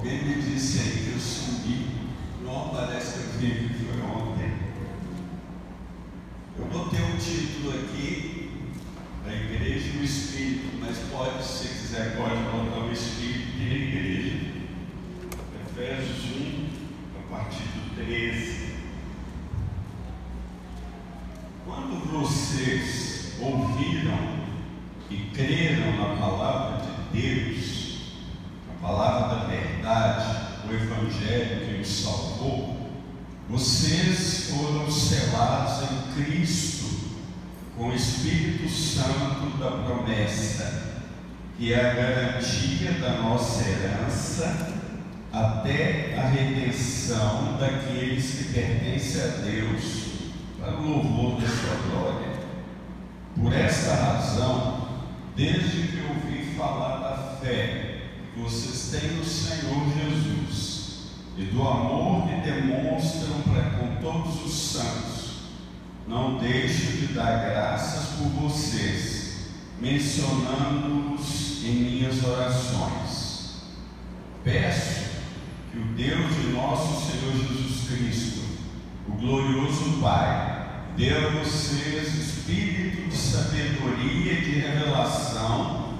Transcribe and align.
Alguém 0.00 0.24
me 0.24 0.34
disse 0.40 0.78
aí 0.78 1.04
que 1.04 1.12
eu 1.12 1.20
sumi. 1.20 1.86
Não 2.42 2.70
parece 2.70 3.18
que 3.38 3.68
que 3.68 3.84
foi 3.84 4.00
ontem. 4.00 4.50
Eu 6.58 6.64
botei 6.72 7.00
um 7.00 7.18
título 7.18 7.78
aqui 7.78 8.50
da 9.26 9.34
igreja 9.34 9.90
e 9.94 9.98
o 9.98 10.02
Espírito, 10.02 10.78
mas 10.80 10.96
pode, 11.12 11.44
se 11.44 11.68
quiser, 11.68 12.16
pode 12.16 12.36
botar 12.44 12.86
o 12.86 12.90
Espírito 12.90 13.58
e 13.58 13.70
a 13.70 13.76
igreja. 13.76 14.36
Efésios 15.68 16.34
1, 16.34 16.68
a 17.18 17.36
partir 17.36 17.64
do 17.64 17.94
13. 17.96 18.76
Quando 21.66 22.10
vocês 22.10 23.34
ouviram 23.38 24.46
e 25.10 25.16
creram 25.34 25.94
na 25.98 26.16
palavra 26.16 26.86
de 27.12 27.20
Deus, 27.20 27.79
palavra 28.80 29.36
da 29.36 29.44
verdade, 29.44 30.36
o 30.68 30.72
Evangelho 30.72 31.66
que 31.66 31.80
os 31.82 31.88
salvou, 31.88 32.90
vocês 33.48 34.50
foram 34.50 34.90
selados 34.90 35.90
em 35.90 36.14
Cristo 36.14 37.10
com 37.76 37.88
o 37.88 37.94
Espírito 37.94 38.68
Santo 38.68 39.58
da 39.58 39.70
promessa, 39.70 41.00
que 41.58 41.72
é 41.72 41.90
a 41.90 41.94
garantia 41.94 42.92
da 42.92 43.20
nossa 43.22 43.68
herança 43.68 44.80
até 45.32 46.16
a 46.18 46.28
redenção 46.28 47.56
daqueles 47.58 48.30
que 48.34 48.44
pertencem 48.52 49.22
a 49.22 49.26
Deus, 49.44 50.10
para 50.58 50.74
o 50.74 50.88
louvor 50.88 51.40
da 51.40 51.48
sua 51.48 51.76
glória. 51.90 52.30
Por 53.34 53.52
esta 53.52 53.94
razão, 53.94 54.88
desde 55.36 55.88
que 55.88 56.02
ouvi 56.08 56.54
falar 56.56 56.98
da 56.98 57.36
fé 57.40 57.89
vocês 58.36 58.90
têm 59.00 59.16
no 59.16 59.24
Senhor 59.24 59.84
Jesus 59.92 60.80
e 61.36 61.44
do 61.44 61.62
amor 61.62 62.28
que 62.28 62.50
demonstram 62.50 63.40
para 63.42 63.70
com 63.70 63.96
todos 64.00 64.44
os 64.44 64.52
santos, 64.52 65.30
não 66.06 66.38
deixo 66.38 66.92
de 66.98 67.14
dar 67.14 67.50
graças 67.50 68.16
por 68.16 68.28
vocês, 68.42 69.46
mencionando-os 69.80 71.64
em 71.64 71.74
minhas 71.74 72.22
orações. 72.24 73.62
Peço 74.44 75.10
que 75.70 75.78
o 75.78 75.84
Deus 75.94 76.34
de 76.36 76.52
nosso 76.52 77.10
Senhor 77.10 77.32
Jesus 77.32 77.88
Cristo, 77.88 78.40
o 79.08 79.12
glorioso 79.12 80.00
Pai, 80.00 80.84
dê 80.96 81.14
a 81.14 81.28
vocês 81.30 82.14
espírito 82.14 83.08
de 83.08 83.16
sabedoria 83.16 84.32
e 84.32 84.40
de 84.40 84.50
revelação 84.60 85.94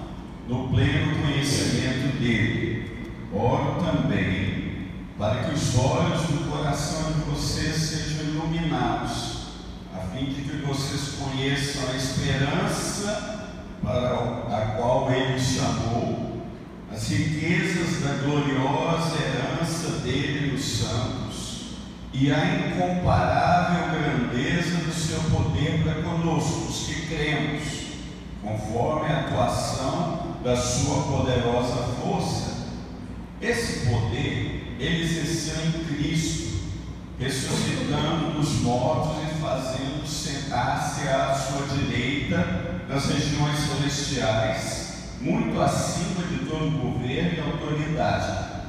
no 0.49 0.69
pleno 0.69 1.23
conhecimento 1.23 2.10
dele. 2.21 3.09
Oro 3.33 3.83
também 3.83 4.91
para 5.19 5.45
que 5.45 5.55
os 5.55 5.77
olhos 5.77 6.23
do 6.23 6.51
coração 6.51 7.13
de 7.13 7.21
vocês 7.31 7.77
sejam 7.77 8.27
iluminados, 8.27 9.49
a 9.95 10.01
fim 10.15 10.27
de 10.27 10.43
que 10.43 10.57
vocês 10.67 11.17
conheçam 11.19 11.91
a 11.91 11.97
esperança 11.97 13.49
para 13.83 14.15
a 14.57 14.75
qual 14.77 15.11
ele 15.11 15.39
chamou 15.39 16.43
as 16.93 17.09
riquezas 17.09 18.03
da 18.03 18.15
gloriosa 18.25 19.17
herança 19.23 19.91
dele 20.01 20.53
nos 20.53 20.63
santos 20.63 21.61
e 22.13 22.33
a 22.33 22.57
incomparável 22.57 24.01
grandeza 24.01 24.77
do 24.79 24.93
seu 24.93 25.21
poder 25.31 25.83
para 25.83 26.03
conosco, 26.03 26.69
os 26.69 26.87
que 26.87 27.07
cremos, 27.07 27.80
conforme 28.43 29.09
a 29.09 29.21
atuação 29.21 30.37
da 30.43 30.57
sua 30.57 31.03
poderosa 31.03 31.95
força. 32.03 32.51
Esse 33.41 33.87
poder 33.87 34.77
ele 34.79 35.03
exerceu 35.03 35.67
em 35.67 35.85
Cristo, 35.85 36.61
ressuscitando 37.19 38.33
dos 38.33 38.61
mortos 38.63 39.17
e 39.25 39.41
fazendo 39.41 40.07
sentar-se 40.07 41.09
à 41.09 41.35
sua 41.35 41.67
direita 41.77 42.83
nas 42.89 43.07
regiões 43.07 43.59
celestiais 43.59 44.81
muito 45.21 45.61
acima 45.61 46.27
de 46.27 46.47
todo 46.47 46.81
governo 46.81 47.35
e 47.35 47.41
autoridade, 47.41 48.63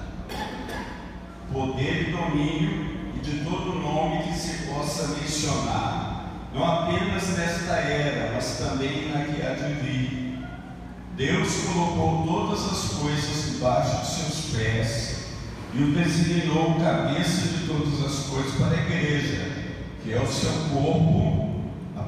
poder 1.51 2.09
e 2.09 2.11
domínio 2.11 3.13
e 3.15 3.19
de 3.19 3.39
todo 3.45 3.79
nome 3.79 4.23
que 4.23 4.37
se 4.37 4.67
possa 4.67 5.07
mencionar, 5.19 6.10
não 6.53 6.63
apenas 6.65 7.29
nesta 7.37 7.73
era, 7.73 8.33
mas 8.33 8.57
também 8.57 9.09
na 9.09 9.25
que 9.25 9.41
há 9.41 9.53
de 9.53 9.73
vir. 9.73 10.39
Deus 11.15 11.65
colocou 11.65 12.25
todas 12.25 12.65
as 12.65 12.99
coisas 12.99 13.53
debaixo 13.53 14.01
de 14.01 14.07
seus 14.07 14.55
pés 14.55 15.21
e 15.73 15.83
o 15.83 15.93
designou 15.93 16.79
cabeça 16.79 17.47
de 17.47 17.67
todas 17.67 18.05
as 18.05 18.25
coisas 18.27 18.53
para 18.55 18.77
a 18.77 18.81
igreja, 18.81 19.51
que 20.03 20.13
é 20.13 20.21
o 20.21 20.27
seu 20.27 20.51
corpo 20.73 21.51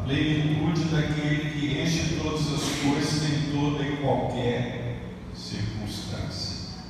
plenitude 0.05 0.85
daquele 0.85 1.51
que 1.51 1.81
enche 1.81 2.19
todas 2.21 2.41
as 2.53 2.69
coisas 2.81 3.23
em 3.29 3.51
toda 3.51 3.83
e 3.83 3.97
qualquer 3.97 4.97
circunstância. 5.33 6.81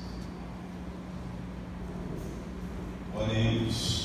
Oremos. 3.16 4.03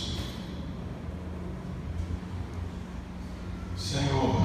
Senhor, 3.78 4.43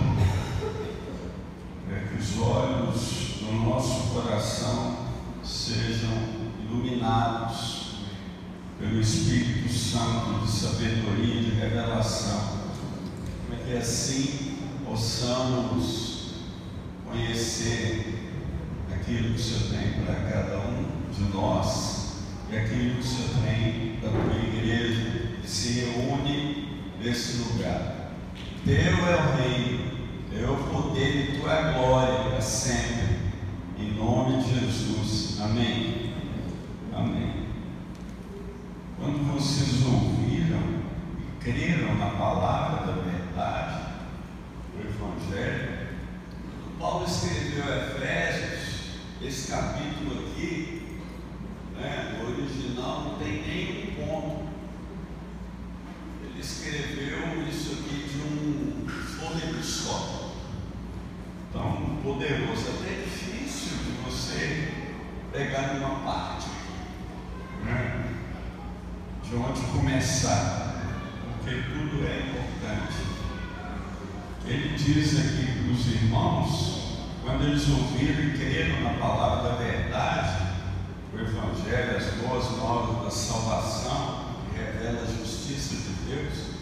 é 1.91 2.07
que 2.07 2.21
os 2.21 2.39
olhos 2.39 3.39
do 3.39 3.51
nosso 3.65 4.13
coração 4.13 5.07
sejam 5.43 6.11
iluminados 6.63 7.95
pelo 8.79 9.01
Espírito 9.01 9.73
Santo 9.73 10.45
de 10.45 10.51
sabedoria 10.51 11.41
e 11.41 11.45
de 11.45 11.51
revelação, 11.59 12.59
para 13.47 13.57
que 13.57 13.75
assim 13.75 14.59
possamos 14.85 16.35
conhecer 17.09 18.31
aquilo 18.93 19.33
que 19.33 19.41
o 19.41 19.43
Senhor 19.43 19.71
tem 19.71 20.03
para 20.03 20.15
cada 20.29 20.59
um 20.59 21.11
de 21.11 21.35
nós 21.35 22.13
e 22.51 22.55
aquilo 22.55 22.95
que 22.95 22.99
o 22.99 23.03
Senhor 23.03 23.29
tem 23.43 23.97
para 23.99 24.09
a 24.09 24.11
tua 24.11 24.43
igreja 24.43 25.37
que 25.41 25.49
se 25.49 25.79
reúne 25.79 26.85
nesse 27.01 27.37
lugar. 27.37 27.92
Teu 28.65 28.75
é 28.75 29.15
o 29.15 29.35
reino, 29.35 29.91
é 30.33 30.49
o 30.49 30.55
poder 30.55 31.35
e 31.35 31.39
tua 31.39 31.73
glória 31.73 32.29
para 32.29 32.41
sempre. 32.41 33.17
Em 33.77 33.93
nome 33.95 34.41
de 34.41 34.57
Jesus. 34.57 35.41
Amém. 35.41 36.13
Amém. 36.95 37.47
Quando 38.97 39.33
vocês 39.33 39.85
ouviram 39.85 40.61
e 41.19 41.43
creram 41.43 41.95
na 41.95 42.11
palavra 42.11 42.87
da 42.87 43.01
verdade, 43.01 43.81
o 44.77 44.79
Evangelho. 44.79 45.83
Paulo 46.79 47.05
escreveu 47.05 47.65
Efésios, 47.65 48.97
esse 49.21 49.51
capítulo 49.51 50.25
aqui, 50.27 50.99
né, 51.75 52.17
no 52.17 52.29
original 52.29 53.03
não 53.03 53.19
tem 53.19 53.41
nenhum 53.41 53.95
ponto. 53.95 54.43
Ele 56.23 56.39
escreveu 56.39 57.47
isso 57.47 57.73
aqui 57.73 58.07
de 58.09 58.21
um 58.21 58.87
fôlego 58.87 59.63
só. 59.63 60.31
Tão 61.51 61.97
poderoso, 62.03 62.65
até 62.69 63.01
difícil 63.03 63.77
de 63.77 63.91
você 64.03 64.73
pegar 65.31 65.75
uma 65.77 65.99
parte. 66.03 66.47
Né? 67.63 68.09
De 69.23 69.35
onde 69.35 69.61
começar, 69.61 70.99
porque 71.37 71.61
tudo 71.61 72.05
é 72.05 72.19
importante. 72.27 73.13
Ele 74.45 74.75
diz 74.75 75.19
aqui 75.19 75.63
para 75.63 75.71
os 75.71 75.87
irmãos, 75.87 76.99
quando 77.23 77.45
eles 77.45 77.69
ouviram 77.69 78.23
e 78.23 78.37
creram 78.37 78.81
na 78.81 78.99
palavra 78.99 79.49
da 79.49 79.55
verdade, 79.55 80.43
o 81.13 81.19
Evangelho, 81.19 81.97
as 81.97 82.05
boas 82.15 82.51
novas 82.57 83.03
da 83.05 83.11
salvação, 83.11 84.25
que 84.49 84.59
revela 84.59 85.03
a 85.03 85.05
justiça 85.05 85.75
de 85.75 85.93
Deus, 86.09 86.53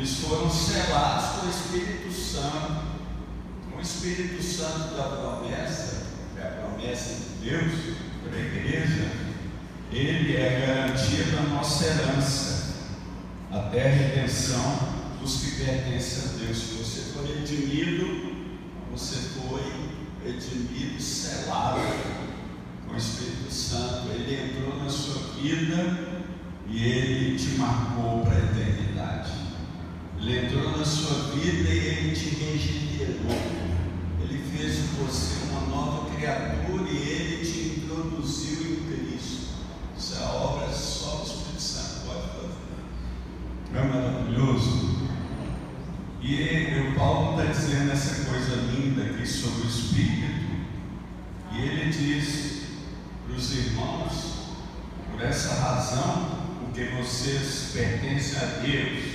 eles 0.00 0.14
foram 0.20 0.48
selados 0.48 1.40
com 1.40 1.46
o 1.46 1.50
Espírito 1.50 2.10
Santo, 2.10 2.84
o 3.76 3.80
Espírito 3.82 4.42
Santo 4.42 4.96
da 4.96 5.02
promessa, 5.02 6.06
que 6.32 6.40
é 6.40 6.42
a 6.42 6.50
promessa 6.52 7.16
de 7.16 7.50
Deus 7.50 7.96
para 8.24 8.34
a 8.34 8.40
igreja, 8.40 9.12
ele 9.92 10.36
é 10.36 10.56
a 10.56 10.66
garantia 10.66 11.24
da 11.24 11.42
nossa 11.42 11.84
herança, 11.84 12.76
até 13.52 13.88
a 13.88 13.94
redenção 13.94 14.78
dos 15.20 15.36
que 15.42 15.64
pertencem 15.64 16.30
a 16.30 16.46
Deus. 16.46 16.56
Se 16.56 16.74
você 16.76 17.00
for 17.12 17.26
redimido, 17.26 18.36
você 18.90 19.16
foi 19.38 19.70
redimido 20.24 20.98
selado 20.98 21.80
com 22.88 22.94
o 22.94 22.96
Espírito 22.96 23.52
Santo. 23.52 24.08
Ele 24.12 24.50
entrou 24.50 24.82
na 24.82 24.88
sua 24.88 25.34
vida 25.34 26.24
e 26.66 26.84
ele 26.84 27.38
te 27.38 27.58
marcou 27.58 28.22
para 28.22 28.36
a 28.36 28.38
eternidade. 28.38 29.49
Ele 30.22 30.46
entrou 30.46 30.76
na 30.76 30.84
sua 30.84 31.34
vida 31.34 31.70
e 31.70 31.78
ele 31.78 32.14
te 32.14 32.28
regenerou. 32.34 33.40
Ele 34.22 34.44
fez 34.54 34.76
de 34.76 34.82
você 34.98 35.50
uma 35.50 35.62
nova 35.62 36.14
criatura 36.14 36.90
e 36.90 36.96
ele 36.96 37.44
te 37.44 37.80
introduziu 37.80 38.60
em 38.60 38.84
Cristo. 38.84 39.54
Isso 39.96 40.14
é 40.16 40.24
a 40.24 40.30
obra 40.30 40.70
só 40.70 41.16
do 41.16 41.26
Espírito 41.26 41.62
Santo 41.62 42.06
pode 42.06 42.26
fazer. 42.28 42.52
Não 43.72 43.80
é 43.80 43.84
maravilhoso? 43.84 44.90
E 46.22 46.90
o 46.90 46.94
Paulo 46.96 47.40
está 47.40 47.52
dizendo 47.52 47.90
essa 47.90 48.24
coisa 48.30 48.56
linda 48.56 49.04
aqui 49.04 49.26
sobre 49.26 49.62
o 49.62 49.70
Espírito. 49.70 50.30
E 51.52 51.60
ele 51.62 51.90
diz 51.90 52.62
para 53.26 53.36
os 53.36 53.56
irmãos, 53.56 54.12
por 55.10 55.22
essa 55.22 55.54
razão, 55.54 56.40
porque 56.60 56.84
vocês 56.96 57.70
pertencem 57.72 58.38
a 58.38 58.44
Deus 58.60 59.09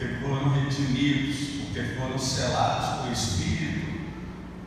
porque 0.00 0.14
foram 0.14 0.48
redimidos, 0.48 1.36
porque 1.60 1.82
foram 1.94 2.18
selados 2.18 3.00
com 3.00 3.10
o 3.10 3.12
Espírito, 3.12 4.00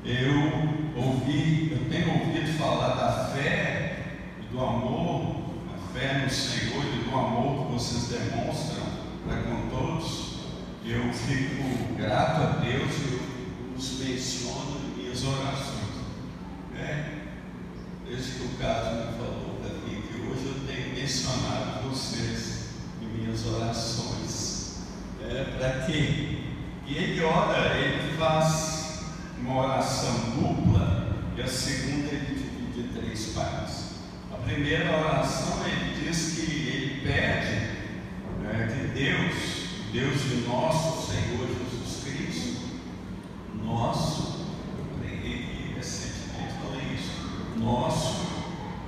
eu 0.05 1.03
ouvi, 1.03 1.71
eu 1.71 1.89
tenho 1.89 2.19
ouvido 2.19 2.55
falar 2.55 2.93
da 2.93 3.33
fé 3.33 4.19
e 4.39 4.53
do 4.53 4.63
amor, 4.63 5.43
a 5.73 5.91
fé 5.91 6.21
no 6.23 6.29
Senhor 6.29 6.85
e 6.85 7.09
do 7.09 7.17
amor 7.17 7.65
que 7.65 7.73
vocês 7.73 8.09
demonstram 8.09 8.83
para 9.25 9.41
com 9.41 9.69
todos. 9.69 10.33
Eu 10.85 11.11
fico 11.11 11.95
grato 11.95 12.41
a 12.41 12.59
Deus 12.61 12.91
e 12.91 13.75
os 13.75 13.99
menciono 13.99 14.81
em 14.85 15.01
minhas 15.01 15.23
orações. 15.23 16.03
Né? 16.73 17.21
Desde 18.07 18.31
que 18.33 18.43
o 18.43 18.49
Carlos 18.59 19.05
me 19.05 19.17
falou 19.17 19.61
aqui 19.65 20.03
que 20.07 20.21
hoje 20.27 20.45
eu 20.45 20.67
tenho 20.67 20.93
mencionado 20.93 21.89
vocês 21.89 22.67
em 23.01 23.07
minhas 23.07 23.47
orações. 23.47 24.32
É, 25.29 25.43
para 25.57 25.85
quê? 25.85 26.39
E 26.85 26.95
ele 26.95 27.23
ora, 27.23 27.77
ele 27.77 28.17
faz 28.17 29.05
uma 29.39 29.61
oração 29.63 30.13
dupla 30.35 31.07
e 31.37 31.41
a 31.41 31.47
segunda 31.47 32.11
ele 32.11 32.35
divide 32.35 32.81
em 32.81 33.01
três 33.01 33.27
partes. 33.27 33.93
A 34.31 34.37
primeira 34.37 34.91
oração 34.97 35.65
ele 35.65 36.05
diz 36.05 36.33
que 36.33 36.41
ele 36.41 37.01
pede 37.01 37.73
né, 38.41 38.67
que 38.67 38.87
Deus, 38.89 39.33
Deus 39.93 40.21
de 40.21 40.47
nosso 40.47 41.11
Senhor 41.11 41.47
Jesus 41.47 42.03
Cristo, 42.03 42.63
nosso, 43.63 44.45
eu 44.77 44.99
preguei 44.99 45.73
recentemente, 45.75 46.53
falei 46.61 46.95
isso, 46.95 47.59
nosso, 47.59 48.25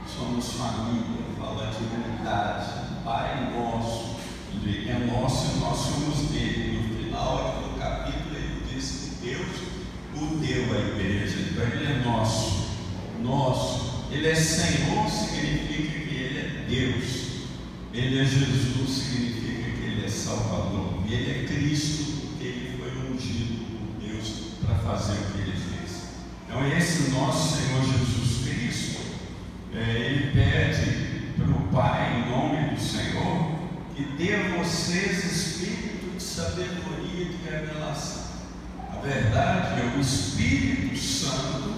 somos 0.06 0.52
família, 0.52 1.24
fala 1.40 1.72
de 1.72 1.84
unidade, 1.84 2.86
Pai 3.06 3.52
nosso, 3.56 3.65
é 4.96 5.06
nosso 5.06 5.58
e 5.58 5.60
nós 5.60 5.78
somos 5.78 6.32
dele. 6.32 6.90
No 6.90 7.04
final 7.04 7.62
do 7.62 7.80
capítulo 7.80 8.36
ele 8.36 8.64
diz 8.74 9.18
que 9.20 9.28
Deus 9.28 9.66
o 10.16 10.38
deu 10.38 10.74
à 10.74 10.80
igreja, 10.80 11.50
então 11.52 11.64
ele 11.64 11.92
é 11.92 12.04
nosso, 12.06 12.70
nosso. 13.22 14.06
Ele 14.12 14.28
é 14.28 14.36
Senhor, 14.36 15.10
significa 15.10 16.00
que 16.00 16.16
ele 16.16 16.40
é 16.40 16.66
Deus. 16.70 17.26
Ele 17.94 18.20
é 18.20 18.26
Jesus, 18.26 18.90
significa 18.90 19.72
que 19.72 19.86
ele 19.86 20.06
é 20.06 20.10
Salvador. 20.10 21.04
Ele 21.10 21.32
é 21.32 21.46
Cristo, 21.46 22.28
porque 22.28 22.46
ele 22.46 22.78
foi 22.78 23.12
ungido 23.12 23.66
por 23.66 24.08
Deus 24.08 24.28
para 24.66 24.76
fazer 24.76 25.14
o 25.14 25.32
que 25.32 25.40
ele 25.40 25.52
fez. 25.52 26.04
Então, 26.48 26.66
esse 26.66 27.12
nosso 27.12 27.58
Senhor 27.58 27.82
Jesus 27.84 28.48
Cristo, 28.48 29.02
é, 29.74 29.98
ele 29.98 30.32
pede 30.32 31.34
para 31.36 31.52
o 31.52 31.68
Pai, 31.68 32.22
em 32.22 32.30
nome 32.30 32.74
do 32.74 32.80
Senhor, 32.80 33.55
que 33.96 34.04
dê 34.18 34.36
a 34.36 34.58
vocês 34.58 35.24
espírito 35.24 36.16
de 36.16 36.22
sabedoria 36.22 37.24
e 37.24 37.30
de 37.30 37.50
revelação 37.50 38.26
verdade 39.06 39.82
é 39.82 39.96
o 39.96 40.02
Espírito 40.02 40.98
Santo, 40.98 41.76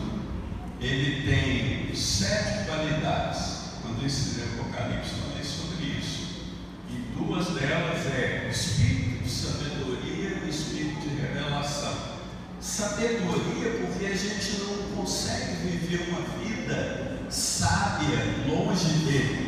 ele 0.80 1.28
tem 1.30 1.94
sete 1.94 2.66
qualidades. 2.66 3.58
Quando 3.82 4.02
eu 4.02 4.08
estudei 4.08 4.46
Apocalipse, 4.46 5.12
falei 5.16 5.44
sobre 5.44 5.86
isso. 6.00 6.48
E 6.90 6.94
duas 7.18 7.48
delas 7.48 8.06
é 8.08 8.46
o 8.48 8.50
Espírito 8.50 9.24
de 9.24 9.30
sabedoria 9.30 10.30
e 10.30 10.46
o 10.46 10.50
Espírito 10.50 11.02
de 11.02 11.16
revelação. 11.16 12.18
Sabedoria, 12.62 13.86
porque 13.86 14.06
a 14.06 14.16
gente 14.16 14.60
não 14.60 14.96
consegue 14.96 15.68
viver 15.68 16.10
uma 16.10 16.22
vida 16.40 17.30
sábia 17.30 18.24
longe 18.48 18.88
dele. 19.06 19.47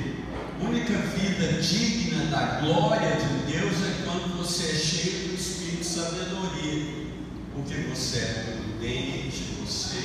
Única 0.61 0.93
vida 0.93 1.61
digna 1.61 2.25
da 2.25 2.59
glória 2.61 3.15
de 3.15 3.51
Deus 3.51 3.73
é 3.83 4.03
quando 4.03 4.37
você 4.37 4.71
é 4.71 4.75
cheio 4.75 5.29
do 5.29 5.35
Espírito 5.35 5.77
de 5.77 5.85
sabedoria 5.85 6.99
porque 7.61 7.75
você 7.89 8.19
é 8.19 8.57
prudente, 8.57 9.57
você 9.59 9.97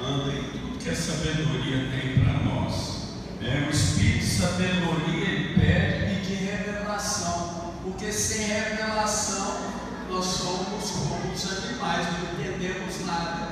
anda 0.00 0.32
em 0.32 0.44
tudo 0.44 0.78
que 0.78 0.90
a 0.90 0.94
sabedoria 0.94 1.90
tem 1.90 2.22
para 2.22 2.32
nós. 2.44 3.00
É, 3.42 3.66
o 3.66 3.70
Espírito 3.70 4.18
de 4.18 4.26
sabedoria 4.26 5.28
ele 5.28 5.60
pede 5.60 6.26
de 6.26 6.34
revelação, 6.34 7.74
porque 7.82 8.12
sem 8.12 8.46
revelação 8.46 9.60
nós 10.08 10.24
somos 10.24 10.90
como 10.90 11.32
os 11.32 11.64
animais, 11.64 12.06
não 12.12 12.44
entendemos 12.44 13.06
nada. 13.06 13.48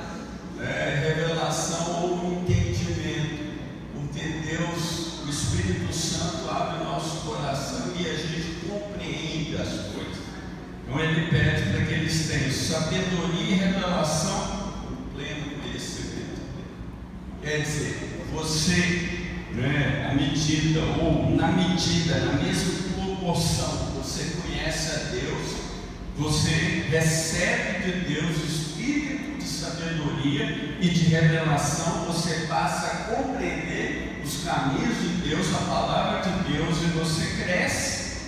É, 0.61 1.13
revelação 1.15 2.03
ou 2.03 2.41
entendimento, 2.41 3.55
porque 3.93 4.19
Deus, 4.19 5.18
Espírito 5.29 5.93
Santo 5.93 6.49
abre 6.49 6.81
o 6.81 6.85
nosso 6.85 7.17
coração 7.27 7.93
e 7.97 8.07
a 8.07 8.13
gente 8.13 8.67
compreende 8.67 9.55
as 9.55 9.69
coisas. 9.93 10.17
Então 10.83 10.99
ele 10.99 11.27
pede 11.29 11.69
para 11.69 11.85
que 11.85 11.93
eles 11.93 12.27
tenham 12.27 12.51
sabedoria 12.51 13.55
e 13.55 13.59
revelação 13.59 14.73
no 14.89 14.97
pleno 15.13 15.61
conhecimento. 15.61 16.41
Quer 17.43 17.61
dizer, 17.61 18.25
você, 18.33 19.35
né, 19.53 20.09
à 20.11 20.15
medida, 20.15 20.79
ou 20.99 21.35
na 21.35 21.49
medida, 21.49 22.19
na 22.19 22.33
mesma 22.33 22.93
proporção 22.95 23.89
você 24.01 24.41
conhece 24.41 24.95
a 24.95 24.99
Deus, 25.11 25.69
você 26.17 26.85
recebe 26.89 27.91
de 27.91 28.13
Deus 28.13 28.37
o 28.37 28.45
espírito 28.45 29.37
de 29.37 29.45
sabedoria 29.45 30.77
e 30.81 30.89
de 30.89 31.05
revelação, 31.05 32.05
você 32.05 32.47
passa 32.47 32.87
a 32.87 33.15
compreender 33.15 33.98
os 34.29 34.43
caminhos 34.43 34.97
de 35.01 35.29
Deus, 35.29 35.47
a 35.55 35.69
palavra 35.69 36.21
de 36.21 36.53
Deus, 36.53 36.77
e 36.83 36.97
você 36.97 37.43
cresce. 37.43 38.19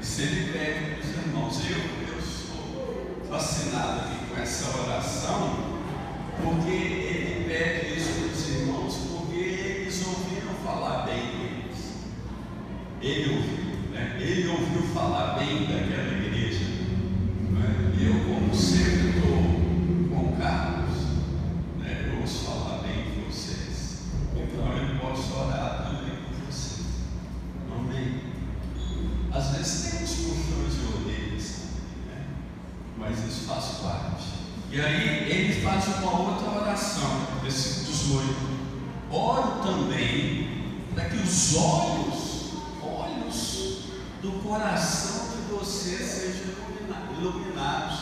E 0.00 0.04
se 0.04 0.22
ele 0.22 0.52
pede 0.52 0.98
irmãos, 1.28 1.60
eu, 1.70 2.14
eu 2.14 2.22
sou 2.22 3.26
fascinado 3.28 4.00
aqui 4.00 4.26
com 4.26 4.40
essa 4.40 4.78
oração, 4.80 5.78
porque 6.42 6.70
ele 6.70 7.48
pede 7.48 7.98
isso 7.98 8.12
para 8.12 8.32
os 8.32 8.48
irmãos, 8.48 8.94
porque 9.10 9.38
eles 9.38 10.06
ouviram 10.06 10.54
falar 10.64 11.06
bem 11.06 11.20
deles. 11.20 11.92
Ele 13.02 13.34
ouviu, 13.36 13.90
né? 13.92 14.16
Ele 14.20 14.48
ouviu 14.48 14.82
falar 14.94 15.38
bem 15.38 15.66
daquela 15.66 16.24
igreja. 16.24 16.64
Né? 17.50 17.92
Eu, 18.00 18.34
como 18.34 18.54
sempre, 18.54 19.08
estou 19.10 19.36
com 20.10 20.36
Carlos, 20.40 20.96
né? 21.78 22.10
eu 22.12 22.20
ouço 22.20 22.44
falar 22.44 22.78
bem 22.82 23.04
de 23.04 23.20
vocês. 23.30 23.98
Então 24.34 24.72
eu 24.72 24.98
posso 25.00 25.34
orar 25.34 25.88
também 25.88 26.16
por 26.16 26.46
vocês. 26.46 26.86
Amém. 27.70 28.28
Às 29.32 29.56
vezes 29.56 29.90
tem 29.90 30.02
uns 30.02 30.14
puxões 30.14 30.74
de 30.74 30.86
orelhas, 30.96 31.58
né? 32.06 32.24
mas 32.96 33.18
isso 33.24 33.46
faz 33.46 33.64
parte. 33.82 34.24
E 34.72 34.80
aí 34.80 35.30
ele 35.30 35.62
faz 35.62 35.86
uma 35.98 36.10
outra 36.10 36.60
oração, 36.62 37.26
versículo 37.42 37.86
18. 37.86 38.58
Oro 39.10 39.62
também 39.62 40.74
para 40.94 41.04
que 41.04 41.16
os 41.16 41.54
olhos, 41.56 42.52
olhos 42.82 43.82
do 44.22 44.32
coração 44.42 45.28
de 45.36 45.54
vocês 45.54 46.00
sejam 46.00 46.54
iluminados. 47.18 47.98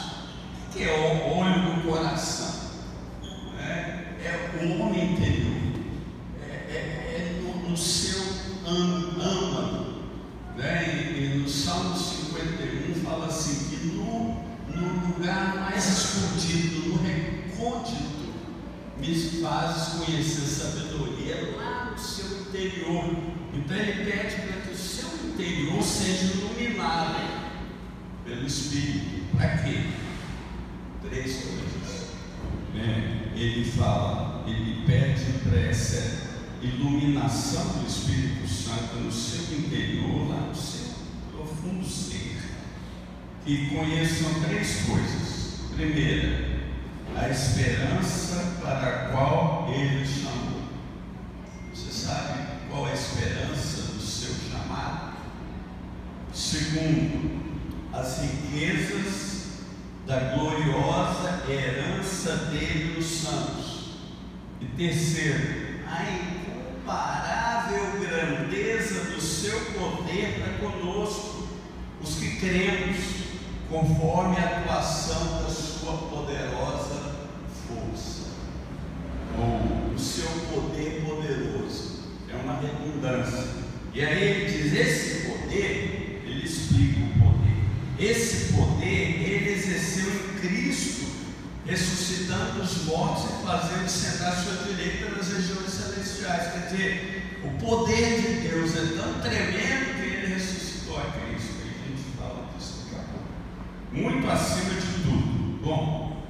O 0.69 0.73
que 0.73 0.85
é 0.85 0.93
o 0.93 1.39
olho 1.39 1.77
do 1.77 1.89
coração? 1.89 2.55
É, 3.59 4.15
é 4.23 4.61
o 4.63 4.81
homem 4.81 5.13
interior, 5.13 5.57
é, 6.41 6.47
é, 6.47 6.79
é 6.79 7.43
no, 7.43 7.71
no 7.71 7.77
seu 7.77 8.23
âmago 8.67 9.87
né? 10.57 11.13
E, 11.15 11.37
e 11.37 11.39
no 11.39 11.49
Salmo 11.49 11.97
51 11.97 12.95
fala 13.05 13.27
assim: 13.27 13.69
que 13.69 13.87
no, 13.89 14.43
no 14.75 15.07
lugar 15.07 15.57
mais 15.57 15.87
escondido, 15.87 16.89
no 16.89 17.03
recôndito, 17.03 18.27
me 18.99 19.15
fazes 19.15 20.05
conhecer 20.05 20.47
sabedoria 20.47 21.35
é 21.35 21.57
lá 21.57 21.91
no 21.93 21.99
seu 21.99 22.41
interior. 22.41 23.05
Então 23.53 23.77
ele 23.77 24.11
pede 24.11 24.37
para 24.43 24.61
que 24.63 24.73
o 24.73 24.77
seu 24.77 25.09
interior 25.29 25.83
seja 25.83 26.33
iluminado 26.35 27.47
pelo 28.25 28.47
Espírito. 28.47 29.37
Para 29.37 29.59
quê? 29.59 29.83
Três 31.09 31.45
coisas. 31.45 32.07
Né? 32.75 33.33
Ele 33.35 33.65
fala, 33.65 34.45
ele 34.47 34.85
pede 34.87 35.25
para 35.45 35.61
essa 35.61 36.27
iluminação 36.63 37.65
do 37.79 37.87
Espírito 37.87 38.49
Santo 38.49 38.97
no 38.97 39.13
seu 39.13 39.59
interior, 39.59 40.29
lá 40.29 40.41
no 40.49 40.55
seu 40.55 40.87
profundo 41.31 41.85
ser, 41.85 42.39
que 43.45 43.71
conheçam 43.71 44.41
três 44.43 44.83
coisas. 44.87 45.61
Primeira, 45.77 46.57
a 47.15 47.29
esperança 47.29 48.57
para 48.61 48.89
a 48.89 49.09
qual 49.11 49.73
Ele 49.73 50.05
chamou. 50.07 50.63
Você 51.73 51.93
sabe 51.93 52.47
qual 52.71 52.89
é 52.89 52.91
a 52.91 52.95
esperança 52.95 53.93
do 53.93 54.01
seu 54.01 54.35
chamado? 54.51 55.17
Segundo, 56.33 57.41
as 57.93 58.23
riquezas 58.57 59.49
da 60.07 60.19
gloriosa 60.35 61.43
herança 61.49 62.37
dele 62.51 62.95
nos 62.97 63.05
santos. 63.05 63.97
E 64.61 64.65
terceiro, 64.65 65.83
a 65.87 66.05
incomparável 66.11 68.01
grandeza 68.01 69.11
do 69.11 69.21
seu 69.21 69.61
poder 69.73 70.41
para 70.41 70.69
conosco, 70.69 71.49
os 72.03 72.15
que 72.17 72.37
cremos, 72.37 72.97
conforme 73.69 74.37
a 74.39 74.59
atuação 74.59 75.43
da 75.43 75.51
sua 75.51 75.93
poderosa 76.09 77.17
força, 77.69 78.31
ou 79.39 79.95
o 79.95 79.99
seu 79.99 80.29
poder 80.51 81.05
poderoso. 81.05 81.97
É 82.33 82.37
uma 82.37 82.59
redundância. 82.61 83.67
E 83.93 84.03
aí 84.03 84.23
ele 84.23 84.45
diz: 84.47 84.73
esse 84.73 85.27
poder, 85.27 86.23
ele 86.25 86.45
explica 86.45 87.01
o 87.01 87.19
poder. 87.19 87.56
Esse 87.99 88.53
poder 88.53 88.87
ele 88.87 89.53
exerceu 89.53 90.09
em 90.11 90.39
Cristo, 90.41 91.07
ressuscitando 91.65 92.63
os 92.63 92.85
mortos 92.85 93.25
e 93.25 93.47
fazendo 93.47 93.89
sentar 93.89 94.33
à 94.33 94.37
sua 94.37 94.65
direita 94.65 95.17
nas 95.17 95.29
regiões 95.33 95.71
celestiais. 95.71 96.53
Quer 96.53 96.69
dizer, 96.71 97.41
o 97.45 97.59
poder 97.59 98.21
de 98.21 98.49
Deus 98.49 98.77
é 98.77 98.97
tão 98.97 99.21
tremendo 99.21 99.95
que 99.95 100.07
ele 100.07 100.35
ressuscitou 100.35 100.99
a 100.99 101.05
Cristo. 101.05 101.55
Aí 101.63 101.71
a 101.71 101.89
gente 101.89 102.17
fala 102.19 102.51
disso 102.57 102.85
daqui 102.85 102.97
a 102.97 103.05
pouco. 103.13 103.27
Muito 103.93 104.31
acima 104.31 104.75
de 104.75 105.03
tudo. 105.03 105.61
Bom, 105.65 106.27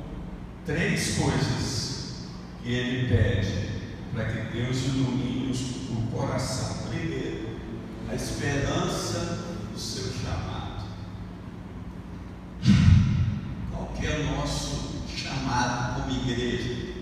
três 0.65 1.17
coisas 1.19 2.27
que 2.63 2.73
ele 2.73 3.09
pede 3.09 3.77
para 4.13 4.25
que 4.25 4.57
Deus 4.57 4.85
ilumine 4.87 5.53
o 5.91 6.17
coração. 6.17 6.89
Primeiro, 6.89 7.59
a 8.09 8.15
esperança 8.15 9.19
do 9.73 9.79
seu 9.79 10.13
chamado. 10.13 10.87
Qual 13.71 13.93
que 13.99 14.07
é 14.07 14.19
o 14.19 14.37
nosso 14.37 15.05
chamado 15.07 16.03
como 16.03 16.31
igreja? 16.31 16.95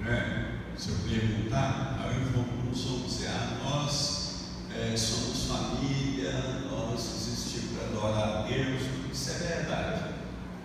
Né? 0.00 0.52
Se 0.86 0.92
eu 0.92 0.98
perguntar, 1.18 1.98
aí 1.98 2.22
vamos 2.32 3.06
dizer, 3.06 3.26
ah, 3.30 3.58
nós 3.64 4.44
é, 4.72 4.96
somos 4.96 5.48
família, 5.48 6.30
nós 6.70 7.00
existimos 7.00 7.72
para 7.72 7.88
adorar 7.88 8.28
a 8.28 8.42
Deus, 8.42 8.82
isso 9.12 9.30
é 9.30 9.34
verdade. 9.34 10.14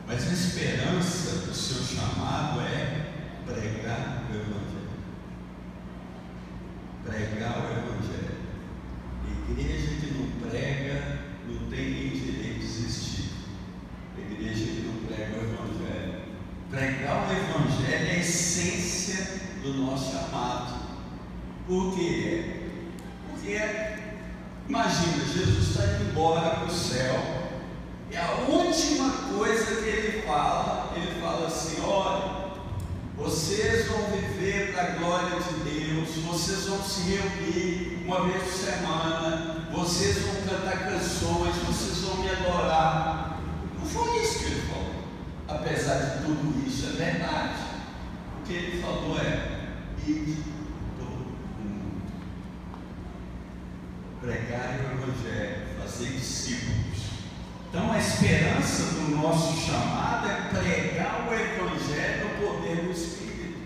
Mas 0.06 0.30
a 0.30 0.32
esperança 0.32 1.48
do 1.48 1.56
seu 1.56 1.82
chamado 1.82 2.62
é 2.62 3.14
pregar 3.48 4.28
o 4.30 4.36
Evangelho. 4.36 4.92
Pregar 7.04 7.58
o 7.58 7.72
Evangelho. 7.72 8.38
Igreja 9.50 10.02
que 10.02 10.14
não 10.20 10.48
prega 10.48 11.18
não 11.48 11.68
tem 11.68 11.90
nem 11.90 12.10
direito 12.12 12.60
de 12.60 12.66
existir. 12.66 13.32
Igreja 14.20 14.66
que 14.66 14.82
não 14.86 15.04
prega 15.08 15.32
o 15.34 15.52
Evangelho. 15.52 16.22
Pregar 16.70 17.28
o 17.28 17.32
Evangelho 17.32 18.06
é 18.06 18.12
a 18.12 18.20
essência 18.20 19.51
do 19.62 19.74
nosso 19.74 20.12
chamado. 20.12 20.82
Por 21.68 21.96
quê? 21.96 22.72
Porque, 23.30 23.60
imagina, 24.68 25.26
Jesus 25.26 25.70
está 25.70 25.86
indo 25.86 26.12
embora 26.12 26.50
para 26.50 26.66
o 26.66 26.72
céu. 26.72 27.42
E 28.10 28.18
a 28.18 28.32
última 28.50 29.10
coisa 29.38 29.82
que 29.82 29.88
ele 29.88 30.22
fala, 30.24 30.92
ele 30.96 31.22
fala 31.22 31.48
assim: 31.48 31.82
olha, 31.82 32.52
vocês 33.18 33.88
vão 33.88 34.04
viver 34.08 34.74
para 34.74 34.84
a 34.84 34.96
glória 34.98 35.40
de 35.40 35.70
Deus, 35.70 36.10
vocês 36.26 36.66
vão 36.66 36.82
se 36.84 37.02
reunir 37.02 38.04
uma 38.06 38.26
vez 38.26 38.44
por 38.44 38.52
semana, 38.52 39.68
vocês 39.72 40.18
vão 40.24 40.36
cantar 40.42 40.90
canções, 40.90 41.56
vocês 41.68 42.00
vão 42.00 42.18
me 42.18 42.30
adorar. 42.30 43.40
Não 43.80 43.86
foi 43.86 44.22
isso 44.22 44.40
que 44.40 44.46
ele 44.46 44.62
falou. 44.64 44.92
Apesar 45.48 45.96
de 45.96 46.26
tudo 46.26 46.68
isso, 46.68 46.88
é 46.88 46.92
verdade. 46.92 47.71
Que 48.52 48.58
ele 48.58 48.82
falou 48.82 49.18
é: 49.18 49.70
ide 50.06 50.44
todo 51.00 51.38
mundo, 51.58 52.02
pregar 54.20 54.78
o 54.78 55.08
Evangelho, 55.08 55.68
fazer 55.80 56.18
discípulos. 56.18 57.00
Então 57.70 57.94
a 57.94 57.98
esperança 57.98 58.96
do 58.96 59.16
nosso 59.16 59.56
chamado 59.56 60.28
é 60.28 60.50
pregar 60.50 61.30
o 61.30 61.34
Evangelho 61.34 62.28
no 62.28 62.46
poder 62.46 62.84
do 62.84 62.92
Espírito. 62.92 63.58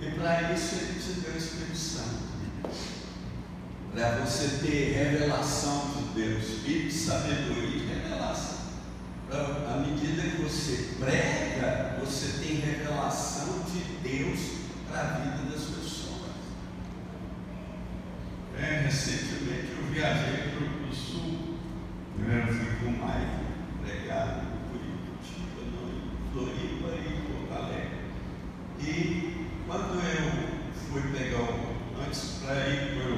E 0.00 0.10
para 0.12 0.52
isso 0.52 0.76
ele 0.76 1.00
te 1.00 1.20
deu 1.20 1.34
o 1.34 1.36
Espírito 1.36 1.76
Santo. 1.76 2.24
Para 3.92 4.10
você 4.24 4.64
ter 4.64 4.92
revelação 4.92 5.90
de 5.90 6.22
Deus, 6.22 6.44
Espírito 6.44 6.94
sabedoria 6.94 7.82
e 7.82 7.86
revelação. 7.88 8.63
À 9.36 9.76
medida 9.78 10.22
que 10.22 10.42
você 10.42 10.94
prega, 10.98 11.96
você 12.00 12.38
tem 12.38 12.56
revelação 12.56 13.64
de 13.64 14.08
Deus 14.08 14.40
para 14.88 15.00
a 15.00 15.04
vida 15.18 15.50
das 15.50 15.64
pessoas. 15.64 16.30
É, 18.58 18.82
recentemente 18.84 19.72
eu 19.76 19.92
viajei 19.92 20.50
para 20.50 20.88
o 20.88 20.94
sul 20.94 21.54
eu 22.16 22.46
fui 22.46 22.66
com 22.80 22.86
o 22.86 22.90
Mike 22.92 23.44
pregar 23.82 24.44
em 24.44 24.56
Curitiba, 24.70 25.60
em 25.62 26.32
Floripa 26.32 26.88
e 26.96 27.08
Porto 27.26 27.52
Alegre. 27.52 27.98
E 28.80 29.46
quando 29.66 29.94
eu 29.94 30.24
fui 30.90 31.02
pegar 31.12 31.42
o. 31.42 31.74
Antes 32.04 32.40
para 32.42 32.68
ir 32.68 32.94
para 32.94 33.13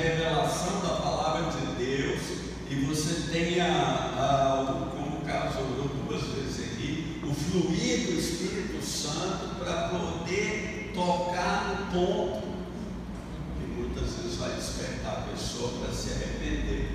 revelação 0.00 0.80
da 0.80 0.94
palavra 0.96 1.50
de 1.50 1.84
Deus 1.84 2.20
e 2.70 2.74
você 2.86 3.30
tenha, 3.30 4.12
como 4.96 5.18
o 5.18 5.24
Carlos 5.26 5.56
orou 5.56 5.88
duas 5.88 6.22
vezes 6.34 6.72
aqui, 6.72 7.20
o 7.22 7.34
fluir 7.34 8.06
do 8.06 8.18
Espírito 8.18 8.84
Santo 8.84 9.56
para 9.58 9.88
poder 9.88 10.92
tocar 10.94 11.68
no 11.68 11.86
ponto 11.92 12.48
que 13.58 13.66
muitas 13.76 14.14
vezes 14.14 14.38
vai 14.38 14.54
despertar 14.54 15.18
a 15.18 15.30
pessoa 15.32 15.72
para 15.80 15.92
se 15.92 16.10
arrepender. 16.12 16.90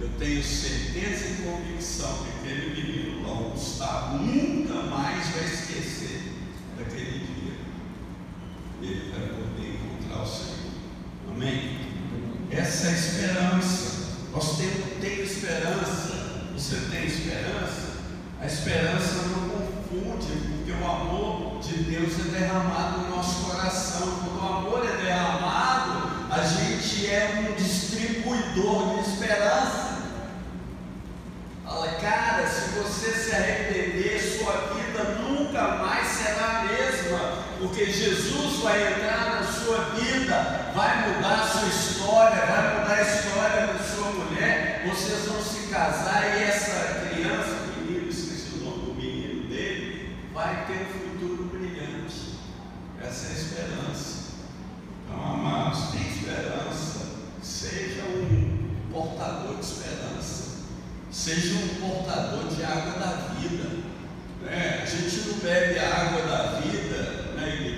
Eu 0.00 0.08
tenho 0.18 0.42
certeza 0.42 1.26
e 1.28 1.42
convicção 1.42 2.24
que 2.24 2.48
aquele 2.48 2.70
menino 2.74 3.26
lá, 3.26 3.34
o 3.34 3.50
Gustavo, 3.50 4.18
nunca 4.18 4.74
mais 4.84 5.28
vai 5.28 5.44
esquecer 5.44 6.32
daquele 6.78 7.18
dia. 7.18 7.52
Ele 8.80 9.12
vai 9.12 9.28
poder 9.28 9.74
encontrar 9.74 10.22
o 10.22 10.26
Senhor. 10.26 10.70
Amém? 11.30 11.80
Essa 12.50 12.88
é 12.88 12.90
a 12.90 12.92
esperança. 12.94 14.00
Nós 14.32 14.56
temos, 14.56 15.00
temos 15.00 15.30
esperança. 15.30 16.30
Você 16.70 16.88
tem 16.88 17.04
esperança? 17.04 17.96
A 18.40 18.46
esperança 18.46 19.22
não 19.26 19.48
confunde, 19.48 20.28
porque 20.46 20.70
o 20.70 20.88
amor 20.88 21.58
de 21.58 21.78
Deus 21.82 22.12
é 22.20 22.38
derramado 22.38 23.00
no 23.00 23.16
nosso 23.16 23.50
coração. 23.50 24.06
Quando 24.20 24.40
o 24.40 24.56
amor 24.56 24.86
é 24.88 25.04
derramado, 25.04 26.30
a 26.30 26.40
gente 26.44 27.06
é 27.08 27.50
um 27.50 27.56
distribuidor 27.56 29.02
de 29.02 29.10
esperança. 29.10 29.98
Fala, 31.64 31.88
cara, 32.00 32.46
se 32.46 32.78
você 32.78 33.10
se 33.14 33.34
arrepender, 33.34 34.38
sua 34.38 34.72
vida 34.72 35.02
nunca 35.22 35.74
mais 35.74 36.06
será 36.06 36.60
a 36.60 36.64
mesma, 36.66 37.18
porque 37.58 37.86
Jesus 37.86 38.62
vai 38.62 38.92
entrar 38.92 39.40
na 39.40 39.42
sua 39.42 39.86
vida, 39.96 40.70
vai 40.72 41.14
mudar 41.14 41.34
a 41.34 41.48
sua 41.48 41.68
história, 41.68 42.46
vai 42.46 42.78
mudar 42.78 42.94
a 42.94 43.02
história 43.02 43.66
da 43.66 43.78
sua 43.82 44.12
mulher, 44.12 44.84
vocês 44.88 45.24
vão 45.26 45.42
se 45.42 45.60
casar 45.70 46.36
e 46.36 46.42
essa 46.42 47.08
criança, 47.08 47.68
menino, 47.76 48.08
esqueci 48.08 48.56
o 48.56 48.64
nome 48.64 48.86
do 48.86 48.94
menino 48.94 49.48
dele, 49.48 50.16
vai 50.34 50.66
ter 50.66 50.72
um 50.72 50.86
futuro 50.86 51.44
brilhante. 51.44 52.38
Essa 53.00 53.26
é 53.26 53.30
a 53.30 53.32
esperança. 53.32 54.30
Então, 55.04 55.22
amados, 55.22 55.90
tem 55.92 56.02
esperança. 56.02 57.06
Seja 57.40 58.02
um 58.02 58.68
portador 58.92 59.54
de 59.54 59.64
esperança. 59.64 60.56
Seja 61.10 61.54
um 61.54 61.68
portador 61.80 62.48
de 62.48 62.64
água 62.64 62.92
da 62.98 63.34
vida. 63.38 63.80
É, 64.48 64.82
a 64.82 64.86
gente 64.86 65.28
não 65.28 65.38
bebe 65.38 65.78
a 65.78 65.88
água 65.88 66.22
da 66.22 66.60
vida 66.60 67.34
na 67.36 67.46
igreja 67.46 67.70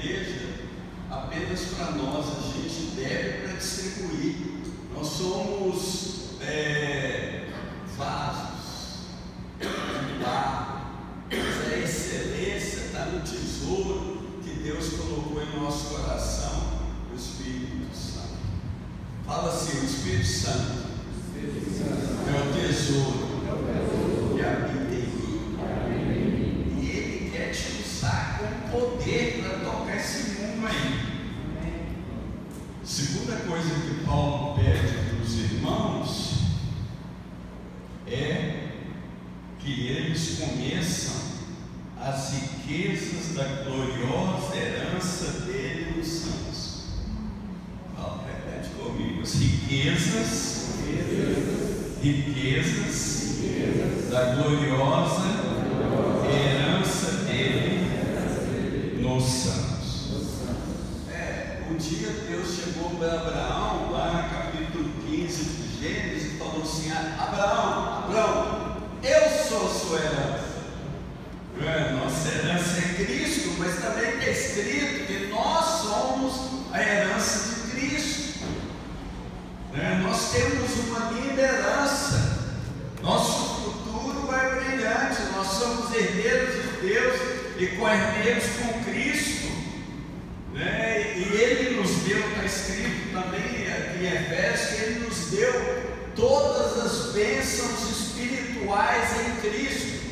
apenas 1.53 1.61
para 1.77 1.91
nós, 1.93 2.27
a 2.27 2.41
gente 2.53 2.95
bebe 2.97 3.43
para 3.43 3.57
distribuir. 3.57 4.37
Nós 4.95 5.07
somos 5.07 6.41
é, 6.41 7.49
vasos 7.97 9.03
de 9.61 10.25
barro, 10.25 10.81
mas 11.31 11.73
a 11.73 11.79
excelência 11.79 12.87
está 12.87 13.07
no 13.07 13.21
tesouro 13.21 14.23
que 14.43 14.51
Deus 14.63 14.89
colocou 14.95 15.43
em 15.43 15.61
nosso 15.61 15.95
coração, 15.95 16.81
o 17.13 17.17
Espírito 17.17 17.95
Santo. 17.95 18.39
Fala 19.27 19.53
assim: 19.53 19.81
o 19.81 19.85
Espírito 19.85 20.27
Santo 20.27 20.83
é 22.29 22.49
o 22.49 22.53
tesouro 22.61 23.33
que 24.35 24.43
habita 24.43 24.95
em 24.95 25.97
mim. 25.97 26.81
E 26.81 26.91
Ele 26.91 27.31
quer 27.31 27.51
te 27.51 27.83
usar 27.83 28.41
com 28.41 28.71
poder 28.71 29.43
para 29.43 29.59
tocar 29.71 29.97
esse 29.97 30.41
mundo 30.41 30.67
aí. 30.67 31.13
Segunda 32.85 33.37
coisa 33.37 33.71
que 33.71 34.05
Paulo 34.05 34.55
pede 34.55 34.93
para 34.93 35.25
os 35.25 35.39
irmãos 35.39 36.43
é 38.07 38.69
que 39.59 39.87
eles 39.87 40.39
conheçam 40.39 41.15
as 41.99 42.35
riquezas 42.35 43.35
da 43.35 43.45
gloriosa 43.63 44.57
herança 44.57 45.41
dele 45.47 45.97
nos 45.97 46.07
santos. 46.07 46.83
Fala, 47.97 48.27
repete 48.27 48.69
comigo. 48.75 49.23
As 49.23 49.35
riquezas, 49.37 50.69
riquezas, 52.03 53.33
da 54.11 54.35
gloriosa 54.35 55.23
herança 56.29 57.25
dele 57.25 59.01
nos 59.01 59.25
santos. 59.25 60.11
É, 61.11 61.63
um 61.71 61.77
dia 61.77 62.23
Deus 62.43 62.57
chegou 62.57 62.91
para 62.99 63.13
Abraão, 63.21 63.93
lá 63.93 64.23
no 64.23 64.31
capítulo 64.31 64.91
15 65.07 65.45
de 65.45 65.81
Gênesis, 65.81 66.33
e 66.33 66.39
falou 66.39 66.63
assim: 66.63 66.91
Abraão, 66.91 68.05
Abraão, 68.05 68.77
eu 69.03 69.29
sou 69.49 69.69
sua 69.69 69.99
herança. 69.99 70.53
É, 71.61 71.93
nossa 71.93 72.29
herança 72.29 72.79
é 72.79 73.05
Cristo, 73.05 73.55
mas 73.59 73.77
também 73.77 74.19
está 74.19 74.31
escrito 74.31 75.07
que 75.07 75.29
nós 75.29 75.65
somos 75.83 76.33
a 76.73 76.83
herança 76.83 77.55
de 77.55 77.71
Cristo. 77.71 78.45
É, 79.75 79.95
nós 80.03 80.33
temos 80.33 80.71
uma 80.89 81.11
linda 81.13 81.43
herança. 81.43 82.39
Nosso 83.03 83.63
futuro 83.63 84.35
é 84.35 84.55
brilhante. 84.57 85.23
Nós 85.37 85.47
somos 85.47 85.95
herdeiros 85.95 86.55
de 86.55 86.89
Deus 86.89 87.42
e 87.59 87.67
co-herdeiros 87.77 88.45
com 88.57 88.85
Cristo. 88.85 89.53
Né? 90.53 91.15
E 91.17 91.23
Ele 91.41 91.77
nos 91.77 91.91
deu, 92.03 92.19
está 92.19 92.45
escrito 92.45 93.13
também 93.13 93.67
em 94.01 94.07
Efésios, 94.07 94.69
que 94.69 94.85
Ele 94.85 95.01
nos 95.01 95.31
deu 95.31 95.83
todas 96.15 96.79
as 96.85 97.13
bênçãos 97.13 97.91
espirituais 97.91 99.09
em 99.21 99.41
Cristo. 99.41 100.03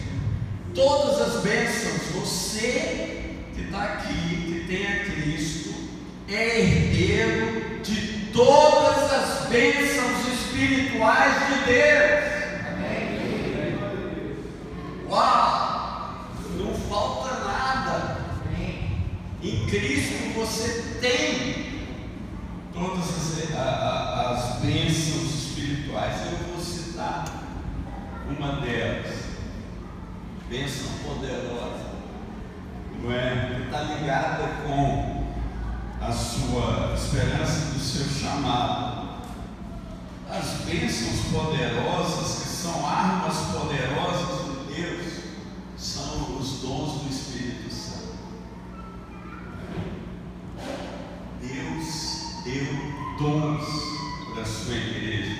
Todas 0.74 1.20
as 1.20 1.42
bênçãos. 1.42 2.00
Você 2.14 3.26
que 3.54 3.62
está 3.62 3.82
aqui, 3.84 4.14
que 4.14 4.64
tem 4.68 4.86
a 4.86 5.04
Cristo, 5.04 5.74
é 6.28 6.60
herdeiro 6.60 7.80
de 7.82 8.30
todas 8.32 9.12
as 9.12 9.48
bênçãos 9.48 10.28
espirituais 10.32 11.34
de 11.48 11.64
Deus. 11.64 12.30
Uau! 15.10 16.30
Não 16.56 16.74
falta 16.88 17.44
nada. 17.44 18.20
Em 19.42 19.59
Cristo 19.70 20.34
você 20.34 20.98
tem 21.00 21.86
todas 22.72 23.04
as, 23.04 23.54
as 23.54 24.56
bênçãos 24.56 25.32
espirituais. 25.32 26.16
Eu 26.26 26.38
vou 26.48 26.60
citar 26.60 27.24
uma 28.28 28.60
delas. 28.60 29.14
Bênção 30.48 30.90
poderosa. 31.04 31.90
Não 33.00 33.12
é? 33.12 33.62
Está 33.64 33.82
ligada 33.82 34.48
com 34.64 35.24
a 36.00 36.10
sua 36.10 36.92
esperança 36.96 37.72
do 37.72 37.78
seu 37.78 38.06
chamado. 38.06 39.20
As 40.28 40.64
bênçãos 40.64 41.32
poderosas, 41.32 42.42
que 42.42 42.48
são 42.48 42.84
armas 42.84 43.36
poderosas 43.52 44.46
de 44.46 44.74
Deus, 44.74 45.12
são 45.78 46.36
os 46.40 46.60
dons 46.60 47.02
do 47.02 47.09
deu 52.50 52.66
dons 53.18 53.64
para 54.34 54.44
sua 54.44 54.74
igreja. 54.74 55.38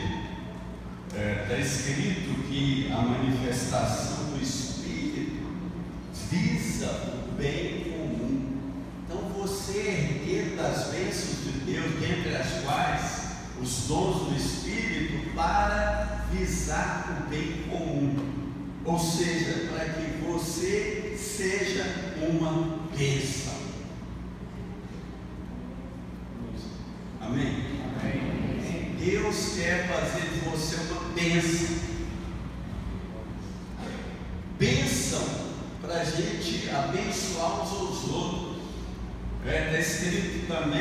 Está 1.09 1.21
é, 1.21 1.47
tá 1.49 1.59
escrito 1.59 2.49
que 2.49 2.91
a 2.93 3.03
manifestação 3.03 4.27
do 4.31 4.43
Espírito 4.43 5.43
visa 6.31 7.27
o 7.29 7.33
bem 7.33 7.85
comum. 7.85 8.61
Então 9.05 9.29
você 9.31 9.79
é 9.79 10.01
herdeiro 10.01 10.57
das 10.57 10.89
bênçãos 10.89 11.45
de 11.45 11.73
Deus, 11.73 11.95
dentre 12.01 12.37
as 12.37 12.63
quais 12.63 13.21
os 13.61 13.87
dons 13.89 14.29
do 14.29 14.37
Espírito 14.37 15.35
para 15.35 16.27
visar 16.33 17.25
o 17.27 17.29
bem 17.29 17.65
comum, 17.69 18.17
ou 18.85 18.99
seja, 18.99 19.69
para 19.69 19.85
que 19.87 20.23
você 20.25 21.17
seja 21.19 22.15
uma 22.31 22.79
bênção. 22.97 23.61
Amém? 27.31 27.65
Amém? 28.01 28.97
Deus 29.41 29.55
quer 29.55 29.89
fazer 29.89 30.29
de 30.29 30.41
você 30.41 30.77
uma 30.77 31.15
bênção. 31.15 31.77
Bênção 34.59 35.29
para 35.81 36.01
a 36.01 36.05
gente 36.05 36.69
abençoar 36.69 37.61
aos 37.61 37.73
outros. 38.11 38.61
É, 39.47 39.67
está 39.67 39.79
escrito 39.79 40.47
também 40.47 40.80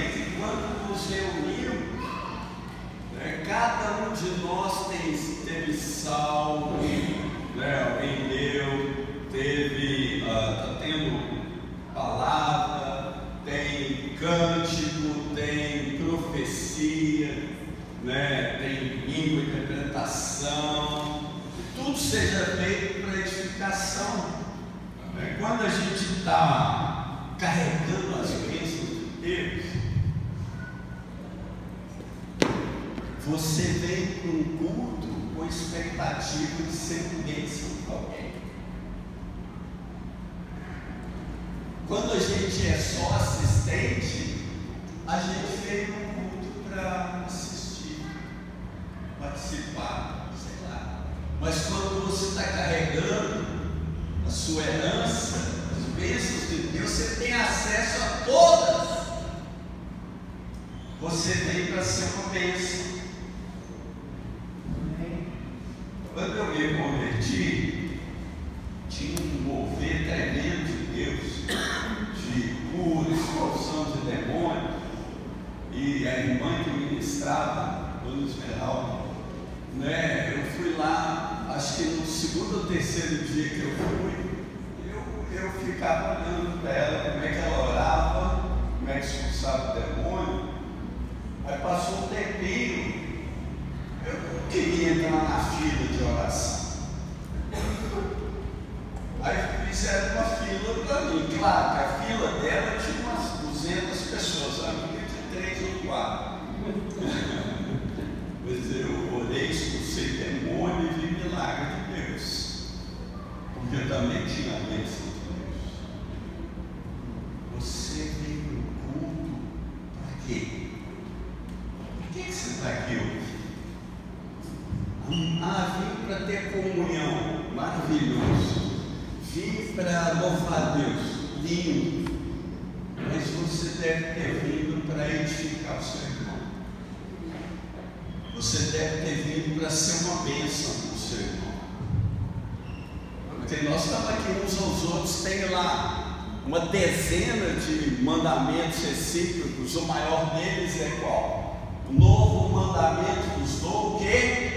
deles 150.60 150.82
é 150.82 151.00
qual? 151.02 151.58
O 151.90 151.94
novo 151.94 152.50
mandamento 152.50 153.40
nos 153.40 153.62
dou 153.62 153.96
o 153.96 154.00
quê? 154.00 154.50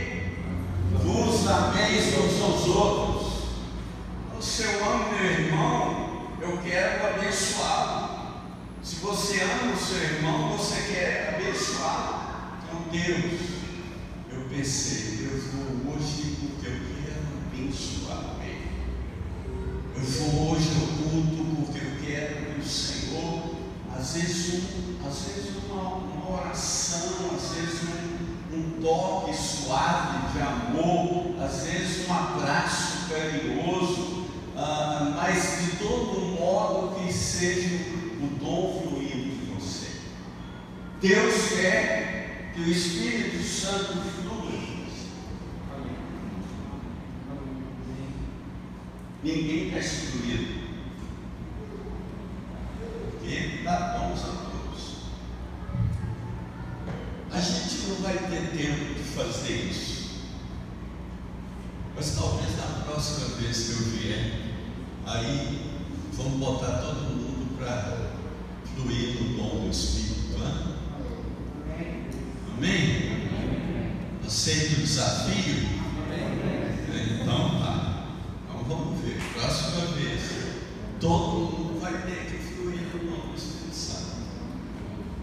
vos 0.93 1.49
ameis 1.49 2.15
uns 2.19 2.43
aos 2.43 2.67
outros. 2.69 3.33
Se 4.41 4.65
eu 4.65 4.85
amo 4.85 5.13
meu 5.13 5.25
irmão, 5.25 6.29
eu 6.41 6.59
quero 6.59 7.07
abençoá-lo. 7.07 8.43
Se 8.83 8.97
você 8.97 9.41
ama 9.43 9.73
o 9.73 9.77
seu 9.77 10.03
irmão, 10.03 10.57
você 10.57 10.93
quer 10.93 11.35
abençoá-lo. 11.35 12.23
Então, 12.65 12.83
Deus, 12.91 13.41
eu 14.31 14.41
pensei, 14.51 15.27
eu 15.27 15.41
vou 15.41 15.95
hoje 15.95 16.37
porque 16.41 16.67
eu 16.67 16.81
quero 17.05 17.23
abençoar 17.47 18.37
ele. 18.45 18.69
Eu 19.97 20.03
vou 20.03 20.53
hoje 20.53 20.71
ao 20.81 21.11
culto 21.11 21.57
porque 21.57 21.79
eu 21.79 21.93
quero 22.05 22.55
que 22.55 22.61
o 22.61 22.65
Senhor, 22.65 23.62
às 23.97 24.15
vezes, 24.15 24.55
um, 24.55 25.09
às 25.09 25.19
vezes 25.23 25.51
uma, 25.69 25.83
uma 25.97 26.41
oração, 26.41 27.31
às 27.35 27.55
vezes 27.55 27.83
um 27.83 28.13
um 28.55 28.83
toque 28.83 29.35
suave 29.35 30.33
de 30.33 30.43
amor, 30.43 31.43
às 31.43 31.65
vezes 31.65 32.07
um 32.07 32.13
abraço 32.13 33.09
carinhoso, 33.09 34.27
ah, 34.57 35.15
mas 35.17 35.65
de 35.65 35.77
todo 35.79 36.21
modo 36.39 36.95
que 37.01 37.13
seja 37.13 37.77
o 38.21 38.27
dom 38.39 38.83
fluindo 38.83 39.37
de 39.37 39.55
você. 39.55 39.89
Deus 41.01 41.49
quer 41.49 42.53
que 42.55 42.61
o 42.61 42.71
Espírito 42.71 43.43
Santo 43.43 43.95
flua 43.95 44.53
em 44.53 44.85
você. 44.85 45.09
Ninguém 49.25 49.69
está 49.69 49.79
excluído. 49.79 50.62
Dons 53.83 54.21
a 54.25 54.33
todos. 54.51 54.97
A 57.33 57.41
gente 57.41 57.89
não 57.89 57.97
vai 57.97 58.17
ter 58.17 58.51
tempo 58.57 58.95
de 58.95 59.03
fazer 59.03 59.71
isso. 59.71 59.93
Mas 61.95 62.15
talvez 62.15 62.57
na 62.57 62.85
próxima 62.85 63.37
vez 63.37 63.57
que 63.65 63.73
eu 63.73 63.79
vier, 63.91 64.41
aí 65.07 65.71
vamos 66.15 66.39
botar 66.39 66.79
todo 66.79 67.15
mundo 67.15 67.59
para 67.59 68.13
fluir 68.75 69.23
no 69.23 69.37
dom 69.37 69.65
do 69.65 69.71
Espírito. 69.71 70.39
Né? 70.39 70.77
Amém? 72.57 73.29
Aceita 74.27 74.75
o 74.75 74.83
desafio? 74.83 75.83
Então 77.21 77.61
tá. 77.61 78.07
Então 78.49 78.65
vamos 78.65 79.01
ver. 79.01 79.21
Próxima 79.35 79.87
vez, 79.97 80.23
todo 81.01 81.51
mundo 81.51 81.81
vai 81.81 81.93
ter 82.03 82.27
que 82.27 82.55
fluir 82.55 82.81
no 82.81 83.11
dom 83.11 83.31
do 83.31 83.37
Espírito 83.37 83.75
Santo. 83.75 84.17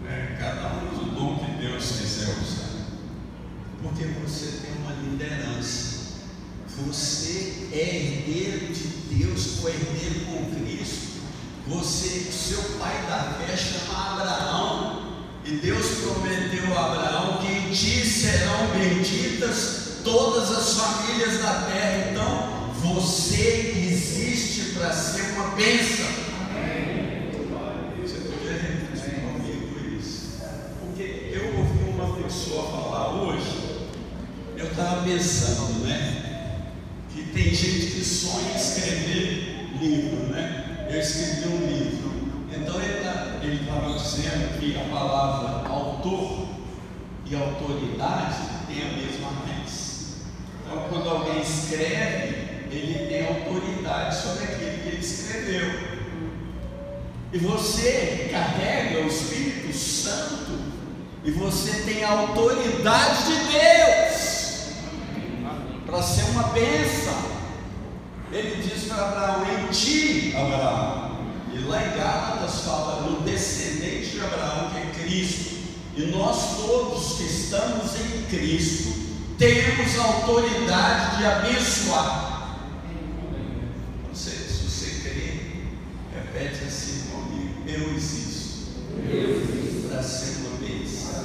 É, 0.08 0.36
cada 0.38 0.74
um 0.74 0.94
do 0.94 1.14
dom 1.14 1.38
que 1.38 1.66
Deus 1.66 1.84
quiser 1.84 2.28
usar. 2.40 2.70
Porque 3.82 4.04
você 4.04 4.66
tem 4.66 4.76
uma 4.82 4.92
liderança. 4.92 6.00
Você 6.86 7.68
é 7.72 7.96
herdeiro 7.96 8.72
de 8.72 9.14
Deus, 9.14 9.58
co-herdeiro 9.60 10.26
com 10.26 10.64
Cristo. 10.64 11.20
Você, 11.68 12.30
seu 12.32 12.62
pai 12.78 13.04
da 13.08 13.34
fé 13.38 13.56
chama 13.56 14.12
Abraão. 14.12 15.00
E 15.44 15.56
Deus 15.56 15.86
prometeu 16.02 16.76
a 16.76 16.86
Abraão 16.86 17.38
que 17.38 17.52
em 17.52 17.72
ti 17.72 18.06
serão 18.06 18.68
benditas 18.72 20.00
todas 20.04 20.50
as 20.50 20.74
famílias 20.74 21.42
da 21.42 21.62
terra. 21.70 22.10
Então, 22.10 22.72
você 22.82 23.74
existe 23.76 24.74
para 24.74 24.92
ser 24.92 25.32
uma 25.34 25.54
bênção. 25.54 26.20
pessoa 32.22 32.70
falar 32.70 32.90
pensando, 35.10 35.84
né? 35.84 36.19
Tem 37.32 37.54
gente 37.54 37.92
que 37.92 38.04
sonha 38.04 38.56
escrever 38.56 39.68
livro, 39.80 40.26
né? 40.32 40.86
Eu 40.90 41.00
escrevi 41.00 41.48
um 41.48 41.66
livro. 41.66 42.10
Então 42.52 42.80
ele 42.80 43.60
estava 43.60 43.92
tá, 43.92 43.96
dizendo 43.96 44.58
que 44.58 44.76
a 44.76 44.84
palavra 44.92 45.68
autor 45.68 46.48
e 47.24 47.34
autoridade 47.36 48.36
tem 48.66 48.82
a 48.82 48.92
mesma 48.92 49.28
raiz. 49.46 50.16
Então 50.64 50.88
quando 50.88 51.08
alguém 51.08 51.40
escreve, 51.40 52.66
ele 52.70 53.06
tem 53.08 53.26
autoridade 53.26 54.16
sobre 54.16 54.44
aquilo 54.44 54.78
que 54.82 54.88
ele 54.88 54.98
escreveu. 54.98 55.90
E 57.32 57.38
você 57.38 58.28
carrega 58.32 59.04
o 59.04 59.06
Espírito 59.06 59.72
Santo 59.72 60.58
e 61.22 61.30
você 61.30 61.82
tem 61.82 62.02
a 62.02 62.10
autoridade 62.10 63.24
de 63.24 63.52
Deus 63.52 64.09
para 65.90 66.02
ser 66.02 66.24
uma 66.30 66.44
bênção. 66.44 67.40
Ele 68.32 68.62
diz 68.62 68.84
para 68.84 69.08
Abraão: 69.08 69.44
em 69.44 69.66
ti, 69.72 70.34
Abraão. 70.36 71.10
E 71.52 71.58
lá 71.64 71.82
em 71.82 71.96
Gálatas 71.96 72.60
fala 72.64 73.02
no 73.02 73.20
descendente 73.22 74.10
de 74.10 74.20
Abraão, 74.20 74.70
que 74.70 74.78
é 74.78 75.04
Cristo. 75.04 75.50
E 75.96 76.02
nós 76.06 76.56
todos 76.56 77.16
que 77.16 77.24
estamos 77.24 77.96
em 77.96 78.22
Cristo 78.30 79.10
temos 79.36 79.98
a 79.98 80.04
autoridade 80.04 81.16
de 81.16 81.26
abençoar. 81.26 82.58
Você, 84.12 84.30
se 84.30 84.64
você 84.64 85.08
crê, 85.08 85.40
repete 86.14 86.64
assim 86.64 87.10
comigo: 87.10 87.54
Eu 87.66 87.94
existo. 87.96 88.30
Eu 89.08 89.42
existo 89.42 89.88
para 89.88 90.02
ser 90.02 90.36
uma 90.38 90.56
bênção. 90.58 91.24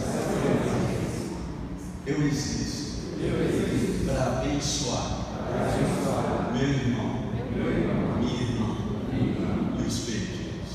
Eu 2.08 2.28
existo. 2.28 2.86
Eu 3.20 3.44
existo 3.44 4.06
para 4.06 4.40
abençoar. 4.40 5.26
Para 5.50 5.66
abençoar. 5.66 6.54
Meu 6.54 6.70
irmão. 6.70 7.32
Meu 7.54 7.72
irmão. 7.72 8.18
Minha 8.20 8.42
irmã. 8.42 8.78
Minha 9.12 9.32
irmã. 9.32 9.50
E 9.80 9.88
os 9.88 10.00
perdidos. 10.00 10.72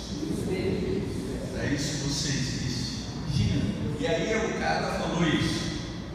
É 1.59 1.74
isso 1.74 1.90
que 1.96 2.09
você 2.09 2.29
existe. 2.29 2.61
E 4.00 4.07
aí 4.07 4.37
o 4.37 4.59
cara 4.59 4.98
falou 4.98 5.26
isso. 5.29 5.61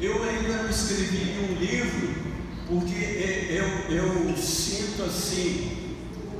Eu 0.01 0.23
ainda 0.23 0.63
não 0.63 0.69
escrevi 0.69 1.39
um 1.39 1.55
livro 1.55 2.25
porque 2.67 2.95
eu, 3.49 3.95
eu 3.95 4.35
sinto 4.37 5.03
assim, 5.03 5.95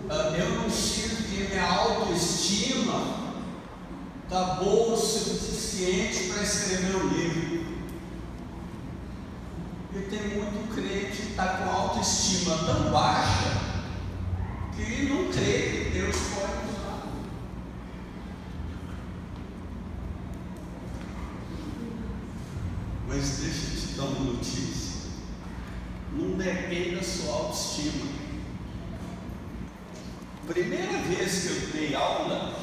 ah, 0.10 0.34
eu 0.38 0.56
não 0.56 0.70
sinto 0.70 1.24
que 1.30 1.48
minha 1.50 1.64
autoestima 1.64 3.16
está 4.24 4.56
boa 4.56 4.94
o 4.94 4.98
suficiente 4.98 6.30
para 6.34 6.44
escrever 6.44 6.96
um 6.96 7.08
livro. 7.10 7.66
E 9.96 10.00
tem 10.10 10.28
muito 10.28 10.76
crente 10.76 11.22
que 11.22 11.30
está 11.30 11.48
com 11.58 11.70
autoestima 11.70 12.58
tão 12.66 12.92
baixa 12.92 13.66
que 14.76 15.06
não 15.06 15.32
crê 15.32 15.70
que 15.70 15.90
Deus 15.94 16.16
pode 16.34 16.52
usar. 16.68 17.08
Mas 23.08 23.38
deixa 23.38 23.68
eu 23.68 23.82
te 23.82 23.94
dar 23.96 24.04
uma 24.04 24.34
notícia. 24.34 25.12
Não 26.12 26.38
depende 26.38 26.96
da 26.96 27.04
sua 27.04 27.34
autoestima. 27.34 28.06
Primeira 30.48 30.98
vez 31.04 31.42
que 31.42 31.48
eu 31.48 31.70
dei 31.72 31.96
aula 31.96 32.60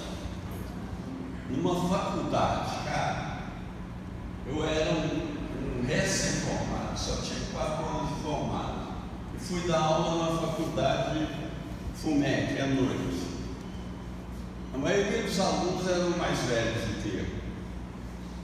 numa 1.49 1.89
faculdade, 1.89 2.85
cara, 2.85 3.39
eu 4.47 4.65
era 4.65 4.91
um, 4.93 5.81
um 5.81 5.87
recém-formado, 5.87 6.99
só 6.99 7.17
tinha 7.23 7.43
quatro 7.53 7.85
anos 7.87 8.17
de 8.17 8.23
formado. 8.23 8.93
E 9.37 9.41
fui 9.41 9.61
dar 9.69 9.81
aula 9.81 10.33
na 10.33 10.41
faculdade 10.41 11.29
FUMEC 11.97 12.61
à 12.61 12.67
noite. 12.67 13.23
A 14.75 14.79
maioria 14.79 15.23
dos 15.23 15.39
alunos 15.39 15.87
eram 15.87 16.11
mais 16.17 16.39
velhos 16.41 16.83
do 16.85 17.03
que 17.03 17.19
eu. 17.19 17.27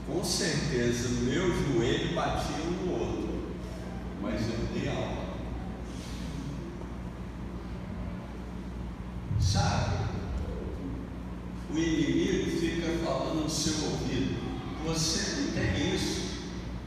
Com 0.07 0.23
certeza, 0.23 1.09
meu 1.21 1.47
joelho 1.47 2.15
batia 2.15 2.63
um 2.65 2.71
no 2.71 2.91
outro, 2.93 3.39
mas 4.21 4.41
eu 4.41 4.67
dei 4.73 4.89
aula. 4.89 5.29
Sabe? 9.39 10.09
O 11.71 11.77
inimigo 11.77 12.59
fica 12.59 12.87
falando 13.05 13.38
no 13.49 13.55
seu 13.55 13.73
ouvido: 13.89 14.35
você 14.85 15.41
não 15.41 15.51
tem 15.53 15.95
isso, 15.95 16.21